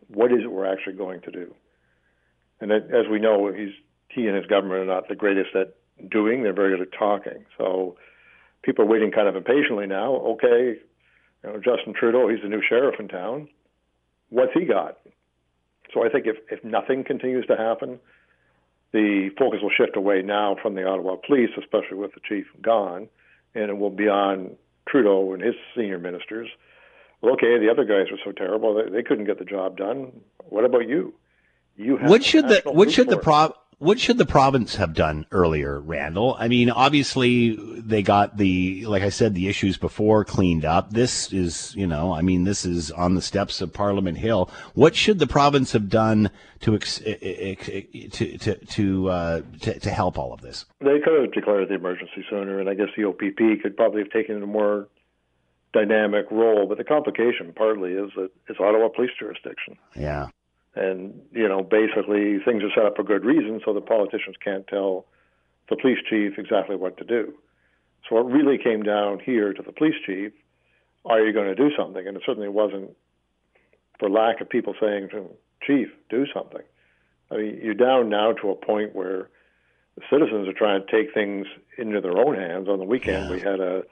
[0.06, 1.54] What is it we're actually going to do?
[2.60, 3.72] And as we know, he's
[4.14, 5.74] he and his government are not the greatest at
[6.10, 6.42] doing.
[6.42, 7.44] They're very good at talking.
[7.58, 7.96] So
[8.62, 10.14] people are waiting kind of impatiently now.
[10.14, 10.78] Okay,
[11.42, 13.48] you know, Justin Trudeau, he's the new sheriff in town.
[14.30, 14.98] What's he got?
[15.92, 17.98] So I think if, if nothing continues to happen,
[18.92, 23.08] the focus will shift away now from the Ottawa Police, especially with the chief gone,
[23.54, 24.56] and it will be on
[24.88, 26.48] Trudeau and his senior ministers.
[27.20, 30.12] Well, okay, the other guys were so terrible; they, they couldn't get the job done.
[30.48, 31.14] What about you?
[31.76, 33.52] You have what should the what should the force.
[33.82, 36.36] What should the province have done earlier, Randall?
[36.38, 40.90] I mean, obviously they got the like I said the issues before cleaned up.
[40.90, 44.48] This is, you know, I mean, this is on the steps of Parliament Hill.
[44.74, 46.30] What should the province have done
[46.60, 50.64] to ex- to to to, uh, to to help all of this?
[50.80, 54.12] They could have declared the emergency sooner, and I guess the OPP could probably have
[54.12, 54.86] taken a more
[55.72, 56.68] dynamic role.
[56.68, 59.76] But the complication partly is that it's Ottawa police jurisdiction.
[59.96, 60.28] Yeah.
[60.74, 64.66] And, you know, basically things are set up for good reason so the politicians can't
[64.66, 65.06] tell
[65.68, 67.34] the police chief exactly what to do.
[68.08, 70.32] So it really came down here to the police chief
[71.04, 72.06] are you going to do something?
[72.06, 72.96] And it certainly wasn't
[73.98, 75.28] for lack of people saying to him,
[75.62, 76.62] Chief, do something.
[77.30, 79.28] I mean, you're down now to a point where
[79.96, 81.46] the citizens are trying to take things
[81.78, 82.68] into their own hands.
[82.68, 83.84] On the weekend, we had a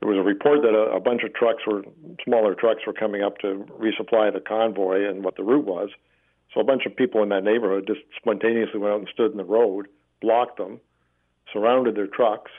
[0.00, 1.82] there was a report that a, a bunch of trucks were
[2.24, 5.90] smaller trucks were coming up to resupply the convoy and what the route was.
[6.54, 9.36] So a bunch of people in that neighborhood just spontaneously went out and stood in
[9.36, 9.86] the road,
[10.20, 10.80] blocked them,
[11.52, 12.50] surrounded their trucks,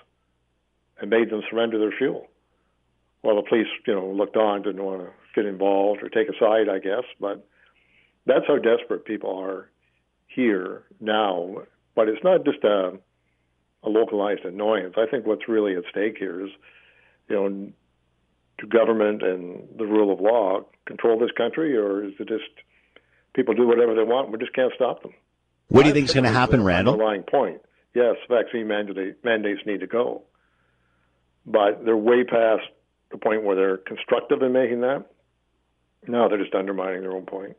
[1.00, 2.28] and made them surrender their fuel.
[3.24, 6.38] Well, the police, you know, looked on, didn't want to get involved or take a
[6.40, 7.04] side, I guess.
[7.20, 7.46] But
[8.26, 9.70] that's how desperate people are
[10.28, 11.64] here now.
[11.96, 12.94] But it's not just a,
[13.84, 14.96] a localized annoyance.
[14.98, 16.52] I think what's really at stake here is,
[17.32, 17.72] you know,
[18.58, 22.44] do government and the rule of law control this country, or is it just
[23.34, 24.32] people do whatever they want?
[24.32, 25.14] We just can't stop them.
[25.70, 26.94] What do you think is going to happen, Randall?
[26.94, 27.62] Underlying point.
[27.96, 30.24] Yes, vaccine mandate, mandates need to go,
[31.46, 32.64] but they're way past
[33.12, 35.06] the point where they're constructive in making that.
[36.08, 37.58] No, they're just undermining their own point.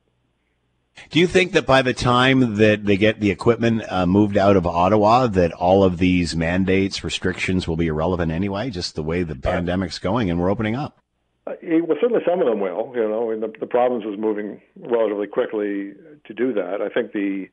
[1.10, 4.56] Do you think that by the time that they get the equipment uh, moved out
[4.56, 8.70] of Ottawa, that all of these mandates, restrictions will be irrelevant anyway?
[8.70, 10.98] Just the way the pandemic's going, and we're opening up.
[11.46, 12.92] Uh, well, certainly some of them will.
[12.94, 15.92] You know, and the, the province is moving relatively quickly
[16.26, 16.80] to do that.
[16.80, 17.48] I think the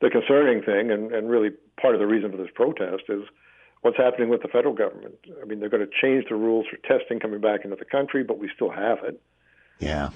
[0.00, 3.22] the concerning thing, and, and really part of the reason for this protest, is
[3.82, 5.14] what's happening with the federal government.
[5.40, 8.24] I mean, they're going to change the rules for testing coming back into the country,
[8.24, 9.20] but we still have it.
[9.82, 10.10] Yeah.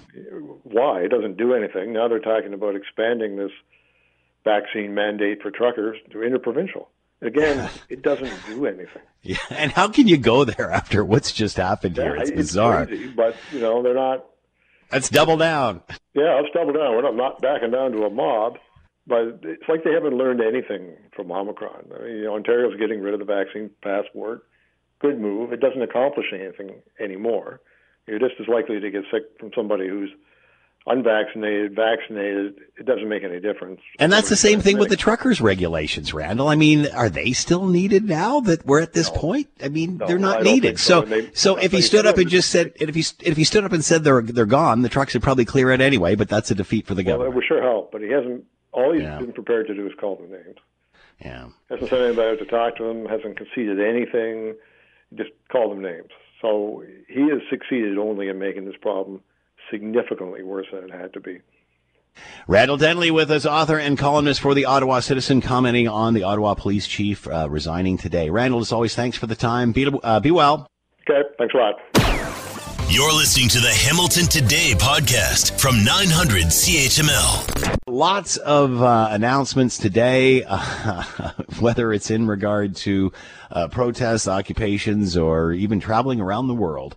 [0.62, 1.00] Why?
[1.02, 1.92] It doesn't do anything.
[1.92, 3.50] Now they're talking about expanding this
[4.44, 6.88] vaccine mandate for truckers to interprovincial.
[7.22, 9.02] Again, it doesn't do anything.
[9.22, 9.38] Yeah.
[9.50, 12.14] And how can you go there after what's just happened here?
[12.14, 12.86] It's Yeah, bizarre.
[12.86, 14.24] crazy, but you know they're not.
[14.92, 15.80] Let's double down.
[16.14, 16.94] Yeah, let's double down.
[16.94, 18.58] We're not, not backing down to a mob,
[19.04, 21.86] but it's like they haven't learned anything from Omicron.
[21.98, 24.46] I mean, you know, Ontario's getting rid of the vaccine passport.
[25.00, 25.52] Good move.
[25.52, 27.60] It doesn't accomplish anything anymore.
[28.06, 30.10] You're just as likely to get sick from somebody who's
[30.86, 32.54] unvaccinated, vaccinated.
[32.78, 33.80] It doesn't make any difference.
[33.98, 36.48] And that's the same thing with the truckers regulations, Randall.
[36.48, 39.48] I mean, are they still needed now that we're at this point?
[39.62, 40.78] I mean, they're not needed.
[40.78, 41.00] so.
[41.00, 43.64] So, they- so if he stood up and just said, if he if he stood
[43.64, 46.14] up and said they're they're gone, the trucks would probably clear it anyway.
[46.14, 47.32] But that's a defeat for the Well, government.
[47.32, 48.44] it would sure help, but he hasn't.
[48.72, 49.18] All he's Yeah.
[49.18, 50.56] been prepared to do is call them names.
[51.24, 51.46] Yeah.
[51.70, 53.06] Hasn't sent anybody out to talk to them.
[53.06, 54.54] Hasn't conceded anything.
[55.14, 56.10] Just called them names.
[56.40, 59.20] So he has succeeded only in making this problem
[59.70, 61.40] significantly worse than it had to be.
[62.46, 66.54] Randall Denley with us, author and columnist for the Ottawa Citizen, commenting on the Ottawa
[66.54, 68.30] police chief uh, resigning today.
[68.30, 69.72] Randall, as always, thanks for the time.
[69.72, 70.66] Be uh, be well.
[71.08, 72.26] Okay, thanks a lot.
[72.88, 77.78] You're listening to the Hamilton Today podcast from 900 CHML.
[77.88, 81.02] Lots of uh, announcements today, uh,
[81.60, 83.12] whether it's in regard to
[83.50, 86.96] uh, protests, occupations, or even traveling around the world.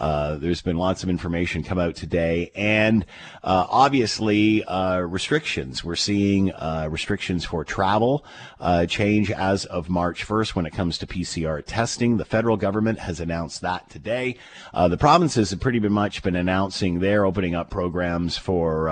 [0.00, 3.04] Uh, there's been lots of information come out today, and
[3.44, 5.84] uh, obviously uh, restrictions.
[5.84, 8.24] We're seeing uh, restrictions for travel
[8.58, 12.16] uh, change as of March 1st when it comes to PCR testing.
[12.16, 14.38] The federal government has announced that today.
[14.72, 18.90] The provinces have pretty much been announcing their opening up programs for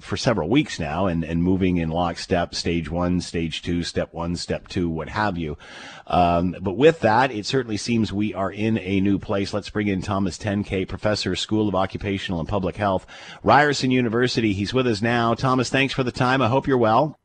[0.00, 4.36] for several weeks now, and and moving in lockstep, stage one, stage two, step one,
[4.36, 5.58] step two, what have you.
[6.06, 9.54] Um, but with that, it certainly seems we are in a new place.
[9.54, 13.06] Let's bring in Thomas Tenkate, professor, School of Occupational and Public Health,
[13.42, 14.52] Ryerson University.
[14.52, 15.34] He's with us now.
[15.34, 16.42] Thomas, thanks for the time.
[16.42, 17.18] I hope you're well.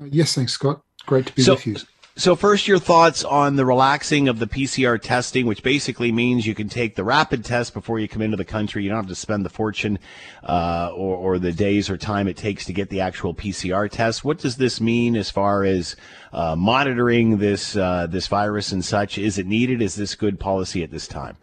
[0.00, 0.82] Yes, thanks, Scott.
[1.06, 1.76] Great to be So- with you.
[2.18, 6.54] So first, your thoughts on the relaxing of the PCR testing, which basically means you
[6.54, 8.82] can take the rapid test before you come into the country.
[8.82, 9.98] You don't have to spend the fortune
[10.42, 14.24] uh, or, or the days or time it takes to get the actual PCR test.
[14.24, 15.94] What does this mean as far as
[16.32, 19.18] uh, monitoring this uh, this virus and such?
[19.18, 19.82] Is it needed?
[19.82, 21.36] Is this good policy at this time?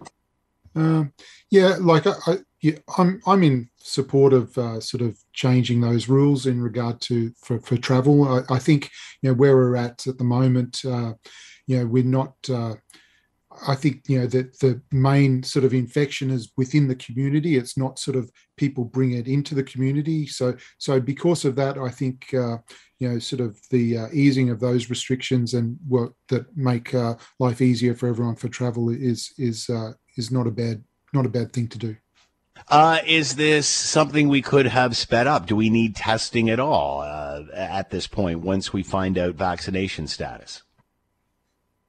[0.73, 1.13] Um,
[1.51, 6.07] yeah, like I, I, yeah, I'm I'm in support of uh, sort of changing those
[6.07, 8.27] rules in regard to for, for travel.
[8.27, 8.89] I, I think
[9.21, 10.79] you know where we're at at the moment.
[10.85, 11.13] Uh,
[11.67, 12.33] you know, we're not.
[12.49, 12.75] Uh,
[13.67, 17.55] I think you know that the main sort of infection is within the community.
[17.57, 20.25] It's not sort of people bring it into the community.
[20.27, 22.57] So so because of that, I think uh,
[22.99, 27.15] you know sort of the uh, easing of those restrictions and work that make uh,
[27.39, 31.29] life easier for everyone for travel is is uh, is not a bad not a
[31.29, 31.95] bad thing to do.
[32.67, 35.45] Uh, is this something we could have sped up?
[35.45, 40.07] Do we need testing at all uh, at this point once we find out vaccination
[40.07, 40.63] status?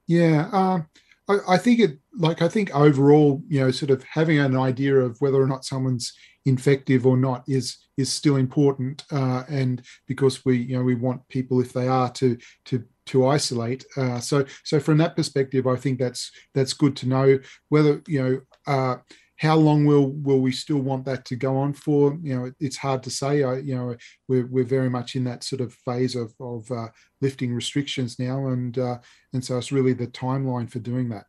[0.07, 0.81] Yeah, uh,
[1.27, 4.97] I, I, think it like I think overall, you know, sort of having an idea
[4.97, 6.13] of whether or not someone's
[6.45, 11.27] infective or not is is still important, uh, and because we you know we want
[11.29, 13.85] people if they are to to to isolate.
[13.97, 18.23] Uh, so so from that perspective, I think that's that's good to know whether you
[18.23, 18.97] know uh,
[19.37, 22.17] how long will will we still want that to go on for?
[22.21, 23.43] You know, it's hard to say.
[23.43, 23.95] I, you know,
[24.27, 26.87] we're we're very much in that sort of phase of of uh,
[27.21, 28.99] lifting restrictions now, and uh,
[29.33, 31.25] and so it's really the timeline for doing that.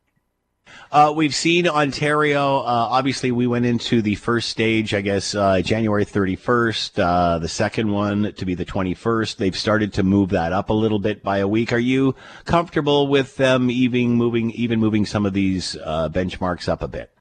[0.90, 2.58] Uh, we've seen Ontario.
[2.58, 6.98] Uh, obviously, we went into the first stage, I guess, uh, January 31st.
[6.98, 9.36] Uh, the second one to be the 21st.
[9.36, 11.72] They've started to move that up a little bit by a week.
[11.72, 16.82] Are you comfortable with them even moving, even moving some of these uh, benchmarks up
[16.82, 17.15] a bit?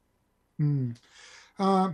[0.58, 0.91] Hmm.
[1.60, 1.91] Uh,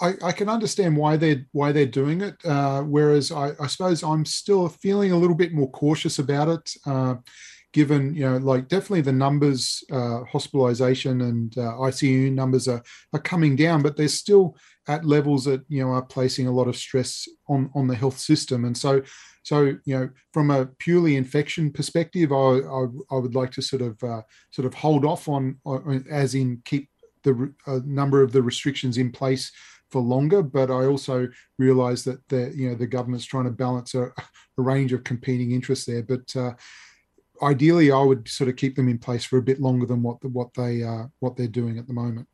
[0.00, 2.36] I, I, can understand why they're why they're doing it.
[2.44, 6.72] Uh, whereas I, I, suppose I'm still feeling a little bit more cautious about it,
[6.86, 7.16] uh,
[7.72, 13.20] given you know like definitely the numbers, uh, hospitalization and uh, ICU numbers are are
[13.20, 14.56] coming down, but they're still
[14.86, 18.18] at levels that you know are placing a lot of stress on on the health
[18.18, 18.64] system.
[18.64, 19.02] And so
[19.42, 23.82] so you know from a purely infection perspective, I I, I would like to sort
[23.82, 26.88] of uh, sort of hold off on, on as in keep
[27.22, 29.52] the a number of the restrictions in place
[29.90, 30.42] for longer.
[30.42, 34.62] But I also realise that the you know the government's trying to balance a, a
[34.62, 36.02] range of competing interests there.
[36.02, 36.52] But uh,
[37.42, 40.20] ideally, I would sort of keep them in place for a bit longer than what
[40.20, 42.28] the, what they uh, what they're doing at the moment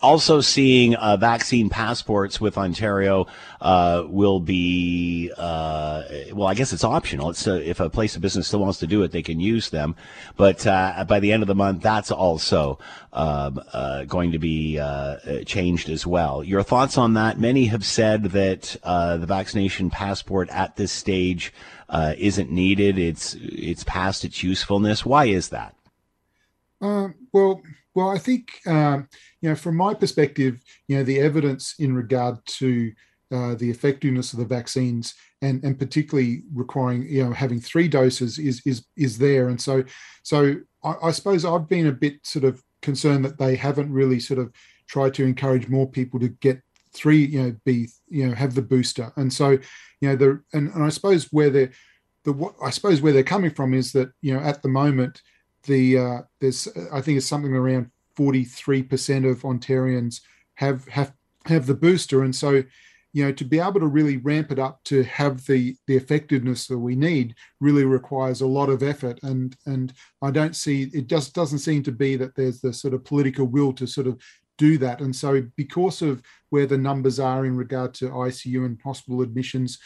[0.00, 3.26] also seeing uh, vaccine passports with Ontario
[3.60, 6.46] uh, will be uh, well.
[6.46, 7.30] I guess it's optional.
[7.30, 9.70] It's uh, if a place of business still wants to do it, they can use
[9.70, 9.96] them.
[10.36, 12.78] But uh, by the end of the month, that's also
[13.12, 14.80] um, uh, going to be
[15.46, 16.44] changed as well.
[16.44, 17.38] Your thoughts on that?
[17.38, 21.52] Many have said that the vaccination passport at this stage
[21.90, 22.98] isn't needed.
[22.98, 25.04] It's it's past its usefulness.
[25.04, 25.74] Why is that?
[26.80, 27.60] well
[27.98, 29.08] well, I think um,
[29.40, 32.92] you know, from my perspective, you know, the evidence in regard to
[33.32, 38.38] uh, the effectiveness of the vaccines and and particularly requiring you know having three doses
[38.38, 39.82] is is is there, and so
[40.22, 44.20] so I, I suppose I've been a bit sort of concerned that they haven't really
[44.20, 44.52] sort of
[44.86, 46.62] tried to encourage more people to get
[46.94, 49.58] three you know be you know have the booster, and so
[50.00, 51.72] you know the and, and I suppose where they're
[52.24, 55.20] the what I suppose where they're coming from is that you know at the moment
[55.64, 60.20] the uh, there's I think it's something around 43% of Ontarians
[60.54, 61.12] have have
[61.46, 62.62] have the booster, and so
[63.12, 66.66] you know to be able to really ramp it up to have the the effectiveness
[66.66, 69.18] that we need really requires a lot of effort.
[69.22, 69.92] And and
[70.22, 73.46] i don't see it just doesn't seem to be that there's the sort of political
[73.46, 74.20] will to sort of
[74.58, 75.00] do that.
[75.00, 79.78] And so because of where the numbers are in regard to icu and hospital admissions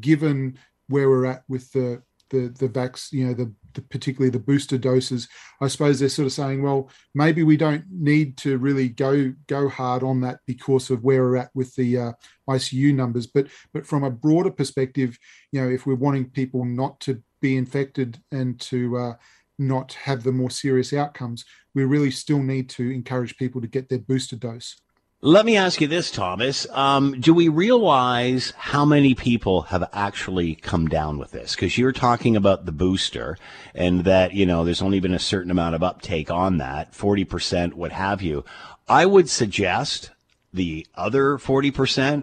[0.00, 0.58] given
[0.88, 4.78] where we're at with the the the vax, you know, the, the, particularly the booster
[4.78, 5.28] doses,
[5.60, 9.68] I suppose they're sort of saying, well, maybe we don't need to really go go
[9.68, 12.12] hard on that because of where we're at with the uh,
[12.48, 13.26] ICU numbers.
[13.26, 15.18] But but from a broader perspective,
[15.52, 19.14] you know, if we're wanting people not to be infected and to uh,
[19.58, 21.44] not have the more serious outcomes,
[21.74, 24.76] we really still need to encourage people to get their booster dose.
[25.20, 26.64] Let me ask you this, Thomas.
[26.70, 31.56] Um, do we realize how many people have actually come down with this?
[31.56, 33.36] Because you're talking about the booster
[33.74, 37.72] and that, you know, there's only been a certain amount of uptake on that, 40%,
[37.72, 38.44] what have you.
[38.88, 40.12] I would suggest
[40.52, 41.72] the other 40%,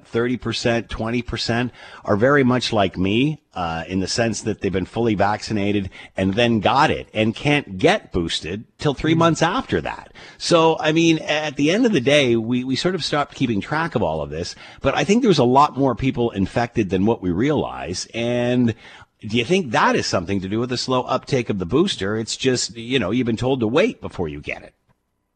[0.02, 1.72] 30%, 20%
[2.04, 6.34] are very much like me uh, in the sense that they've been fully vaccinated and
[6.34, 9.20] then got it and can't get boosted till three mm-hmm.
[9.20, 10.12] months after that.
[10.40, 13.62] So, I mean, at the end of the day, we, we sort of stopped keeping
[13.62, 17.06] track of all of this, but I think there's a lot more people infected than
[17.06, 18.08] what we realize.
[18.14, 18.74] And
[19.22, 22.18] do you think that is something to do with the slow uptake of the booster?
[22.18, 24.74] It's just, you know, you've been told to wait before you get it.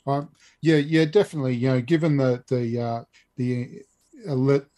[0.06, 0.30] Um,
[0.62, 1.56] yeah, yeah, definitely.
[1.56, 3.04] You know, given the the uh,
[3.38, 3.84] the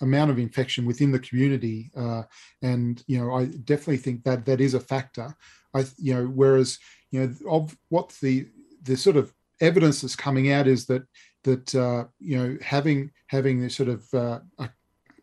[0.02, 2.24] amount of infection within the community, uh,
[2.62, 5.36] and you know, I definitely think that that is a factor.
[5.74, 6.80] I, you know, whereas
[7.12, 8.48] you know, of what the
[8.84, 11.04] the sort of evidence that's coming out is that
[11.44, 14.70] that uh, you know having having this sort of uh, a,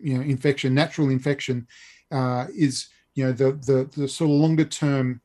[0.01, 1.67] you know infection, natural infection,
[2.11, 5.21] uh, is you know the the the sort of longer term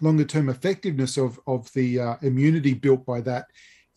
[0.00, 3.46] longer term effectiveness of of the uh, immunity built by that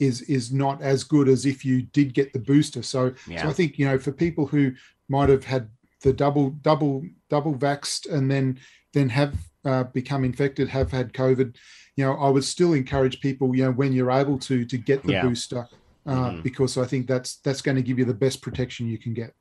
[0.01, 2.81] is is not as good as if you did get the booster.
[2.83, 3.43] So, Yeah.
[3.43, 4.71] so I think you know for people who
[5.07, 5.69] might have had
[6.01, 8.59] the double double double vaxed and then
[8.93, 11.55] then have uh, become infected, have had COVID,
[11.95, 15.03] you know, I would still encourage people, you know, when you're able to to get
[15.03, 15.21] the Yeah.
[15.27, 15.67] booster,
[16.07, 16.43] uh, Mhm.
[16.43, 19.35] because I think that's that's going to give you the best protection you can get.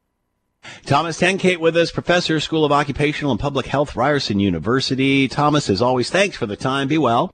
[0.84, 5.26] Thomas Tenkate with us, professor, School of Occupational and Public Health, Ryerson University.
[5.26, 6.86] Thomas, as always, thanks for the time.
[6.86, 7.30] Be well.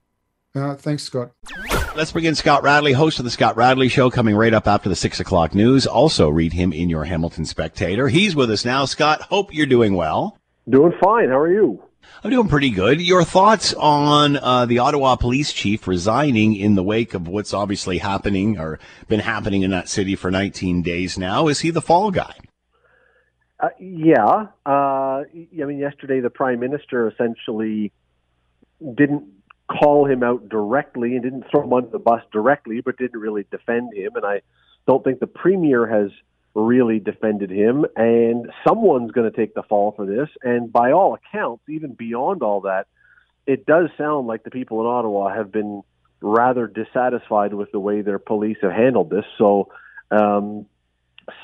[0.55, 1.31] Uh, thanks, Scott.
[1.97, 4.87] Let's bring in Scott Radley, host of the Scott Radley Show, coming right up after
[4.87, 5.87] the six o'clock news.
[5.87, 8.07] Also, read him in your Hamilton Spectator.
[8.07, 8.85] He's with us now.
[8.85, 10.37] Scott, hope you're doing well.
[10.69, 11.29] Doing fine.
[11.29, 11.81] How are you?
[12.23, 13.01] I'm doing pretty good.
[13.01, 17.97] Your thoughts on uh, the Ottawa police chief resigning in the wake of what's obviously
[17.97, 21.47] happening or been happening in that city for 19 days now?
[21.47, 22.35] Is he the fall guy?
[23.59, 24.49] Uh, yeah.
[24.67, 27.91] Uh, I mean, yesterday the prime minister essentially
[28.93, 29.36] didn't
[29.67, 33.45] call him out directly and didn't throw him under the bus directly, but didn't really
[33.51, 34.15] defend him.
[34.15, 34.41] And I
[34.87, 36.11] don't think the premier has
[36.53, 37.85] really defended him.
[37.95, 40.29] And someone's going to take the fall for this.
[40.41, 42.87] And by all accounts, even beyond all that,
[43.45, 45.83] it does sound like the people in Ottawa have been
[46.21, 49.25] rather dissatisfied with the way their police have handled this.
[49.37, 49.69] So,
[50.11, 50.65] um,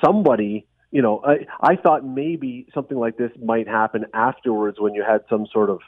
[0.03, 5.03] somebody, you know, I, I thought maybe something like this might happen afterwards when you
[5.03, 5.79] had some sort of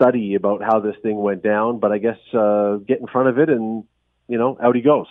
[0.00, 1.78] study about how this thing went down.
[1.78, 3.84] But I guess uh, get in front of it and,
[4.28, 5.06] you know, out he goes.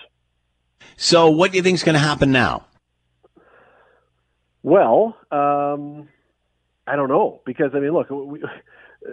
[0.97, 2.65] So, what do you think is going to happen now?
[4.63, 6.09] Well, um,
[6.87, 8.41] I don't know because I mean, look, we,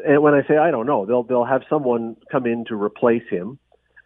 [0.06, 3.22] and when I say I don't know, they'll they'll have someone come in to replace
[3.28, 3.58] him.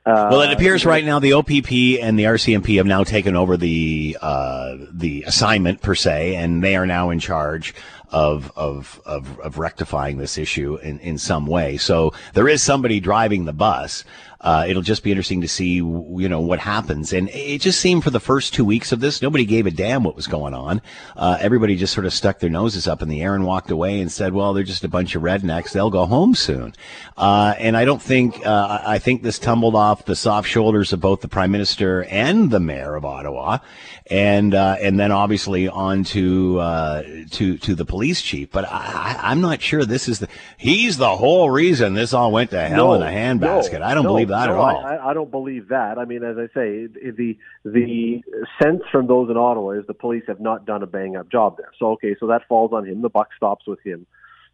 [0.05, 3.57] Uh, Well, it appears right now the OPP and the RCMP have now taken over
[3.57, 7.75] the uh, the assignment per se, and they are now in charge
[8.11, 11.77] of of of, of rectifying this issue in, in some way.
[11.77, 14.05] So there is somebody driving the bus.
[14.43, 17.13] Uh, it'll just be interesting to see, you know, what happens.
[17.13, 20.03] And it just seemed for the first two weeks of this, nobody gave a damn
[20.03, 20.81] what was going on.
[21.15, 24.01] Uh, everybody just sort of stuck their noses up in the air and walked away
[24.01, 25.73] and said, well, they're just a bunch of rednecks.
[25.73, 26.73] They'll go home soon.
[27.19, 31.03] Uh, and I don't think, uh, I think this tumbled off the soft shoulders of
[31.03, 33.59] both the prime minister and the mayor of Ottawa.
[34.07, 38.51] And, uh, and then obviously on to, uh, to, to the police chief.
[38.51, 42.51] But I, I'm not sure this is the, he's the whole reason this all went
[42.51, 43.81] to hell in a handbasket.
[43.81, 44.85] no, I don't no, believe that no, at all.
[44.85, 45.99] I, I don't believe that.
[45.99, 48.23] I mean, as I say, the the
[48.63, 51.57] sense from those in Ottawa is the police have not done a bang up job
[51.57, 51.73] there.
[51.79, 53.03] So okay, so that falls on him.
[53.03, 54.07] The buck stops with him.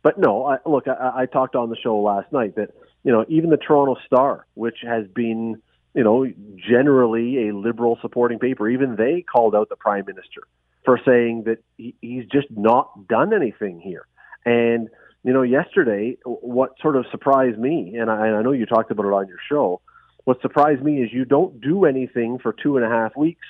[0.03, 2.71] But no, I, look, I, I talked on the show last night that
[3.05, 5.63] you know even the Toronto Star, which has been
[5.95, 10.43] you know generally a liberal supporting paper, even they called out the prime minister
[10.87, 14.07] for saying that he, he's just not done anything here.
[14.47, 14.89] And
[15.25, 18.93] you know, yesterday, what sort of surprised me, and I, and I know you talked
[18.93, 19.81] about it on your show,
[20.23, 23.47] what surprised me is you don't do anything for two and a half weeks,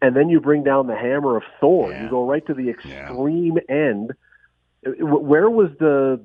[0.00, 1.92] and then you bring down the hammer of Thor.
[1.92, 4.12] You go right to the extreme end.
[4.82, 6.20] Where was the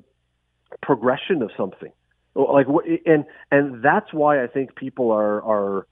[0.82, 1.92] progression of something?
[2.34, 2.66] Like,
[3.04, 5.86] and and that's why I think people are are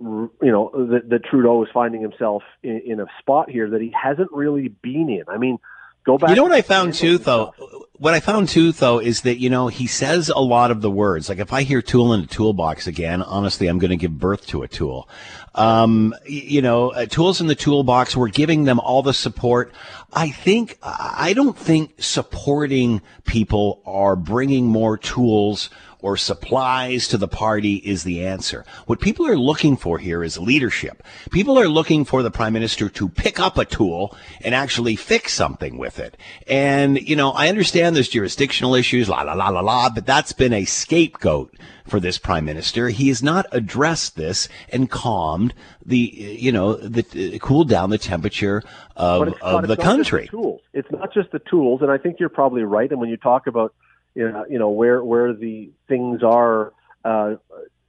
[0.00, 3.92] you know that, that Trudeau is finding himself in, in a spot here that he
[4.00, 5.24] hasn't really been in.
[5.28, 5.58] I mean,
[6.06, 6.30] go back.
[6.30, 7.52] You know what I found too, though.
[7.94, 10.90] What I found too, though, is that you know he says a lot of the
[10.90, 11.28] words.
[11.28, 14.46] Like if I hear "tool in a toolbox" again, honestly, I'm going to give birth
[14.48, 15.08] to a tool.
[15.56, 18.16] Um, you know, uh, tools in the toolbox.
[18.16, 19.72] We're giving them all the support.
[20.12, 25.70] I think I don't think supporting people are bringing more tools
[26.00, 28.64] or supplies to the party is the answer.
[28.86, 31.02] What people are looking for here is leadership.
[31.30, 35.32] People are looking for the prime minister to pick up a tool and actually fix
[35.32, 36.16] something with it.
[36.46, 40.32] And, you know, I understand there's jurisdictional issues, la, la, la, la, la, but that's
[40.32, 41.54] been a scapegoat
[41.86, 42.90] for this prime minister.
[42.90, 45.54] He has not addressed this and calmed
[45.84, 48.62] the, you know, the, uh, cooled down the temperature
[48.94, 50.28] of, of the it's not just country.
[50.28, 50.60] tools.
[50.72, 52.90] It's not just the tools, and I think you're probably right.
[52.90, 53.74] And when you talk about,
[54.18, 56.72] you know, you know where where the things are,
[57.04, 57.36] uh,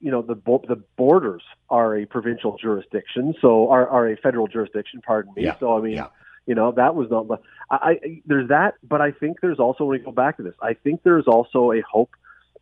[0.00, 4.46] you know, the bo- the borders are a provincial jurisdiction, so are are a federal
[4.46, 5.00] jurisdiction.
[5.04, 5.44] Pardon me.
[5.44, 5.58] Yeah.
[5.58, 6.04] So I mean,
[6.46, 7.26] you know, that was not.
[7.26, 10.44] But I, I there's that, but I think there's also when we go back to
[10.44, 12.10] this, I think there's also a hope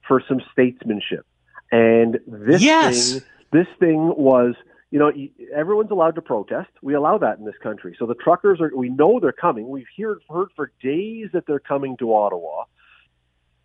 [0.07, 1.27] for some statesmanship,
[1.71, 3.13] and this Yes.
[3.13, 3.23] thing,
[3.53, 4.55] this thing was
[4.91, 5.13] you know,
[5.55, 6.71] everyone's allowed to protest.
[6.81, 7.95] We allow that in this country.
[7.99, 9.69] So the truckers are, we know they're coming.
[9.69, 12.65] We've heard, heard for days that they're coming to Ottawa.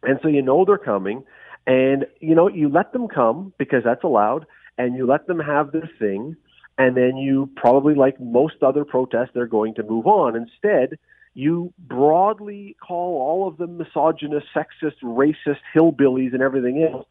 [0.03, 1.23] And so you know they're coming.
[1.65, 4.45] And, you know, you let them come because that's allowed
[4.77, 6.35] and you let them have their thing.
[6.77, 10.35] and then you probably, like most other protests, they're going to move on.
[10.35, 10.97] Instead,
[11.35, 17.05] you broadly call all of them misogynist, sexist, racist, hillbillies, and everything else.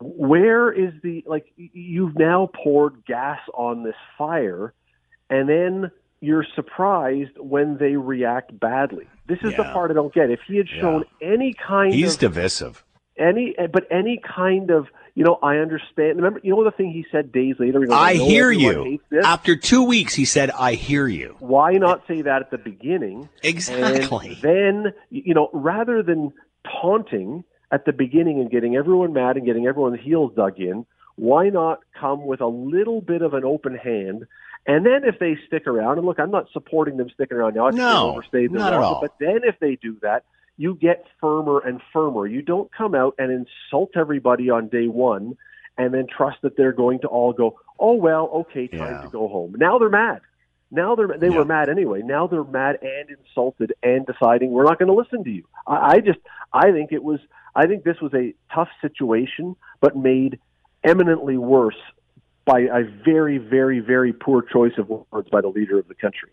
[0.00, 1.46] Where is the like?
[1.56, 4.72] You've now poured gas on this fire,
[5.30, 5.92] and then
[6.22, 9.06] you're surprised when they react badly.
[9.26, 10.30] This is the part I don't get.
[10.30, 12.84] If he had shown any kind of He's of divisive.
[13.18, 16.16] any, but any kind of, you know, I understand.
[16.16, 17.80] Remember, you know the thing he said days later.
[17.80, 19.00] He goes, I know hear you.
[19.24, 21.36] After two weeks, he said, I hear you.
[21.40, 23.28] Why not say that at the beginning?
[23.42, 24.28] Exactly.
[24.28, 26.32] And then, you know, rather than
[26.80, 30.86] taunting at the beginning and getting everyone mad and getting everyone's heels dug in,
[31.16, 34.24] why not come with a little bit of an open hand?
[34.66, 37.66] And then if they stick around, and look, I'm not supporting them sticking around now.
[37.66, 39.00] I No, overstayed not at all.
[39.00, 40.24] But then if they do that,
[40.56, 42.26] you get firmer and firmer.
[42.26, 45.36] You don't come out and insult everybody on day one
[45.78, 49.26] and then trust that they're going to all go, oh, well, okay, time to go
[49.26, 49.54] home.
[49.58, 50.20] Now they're mad.
[50.70, 52.00] Now they're they were mad anyway.
[52.02, 55.44] Now they're mad and insulted and deciding we're not going to listen to you.
[55.66, 56.18] I, I just
[56.52, 57.20] I think it was
[57.54, 60.38] I think this was a tough situation, but made
[60.82, 61.76] eminently worse
[62.44, 66.30] by a very very very poor choice of words by the leader of the country.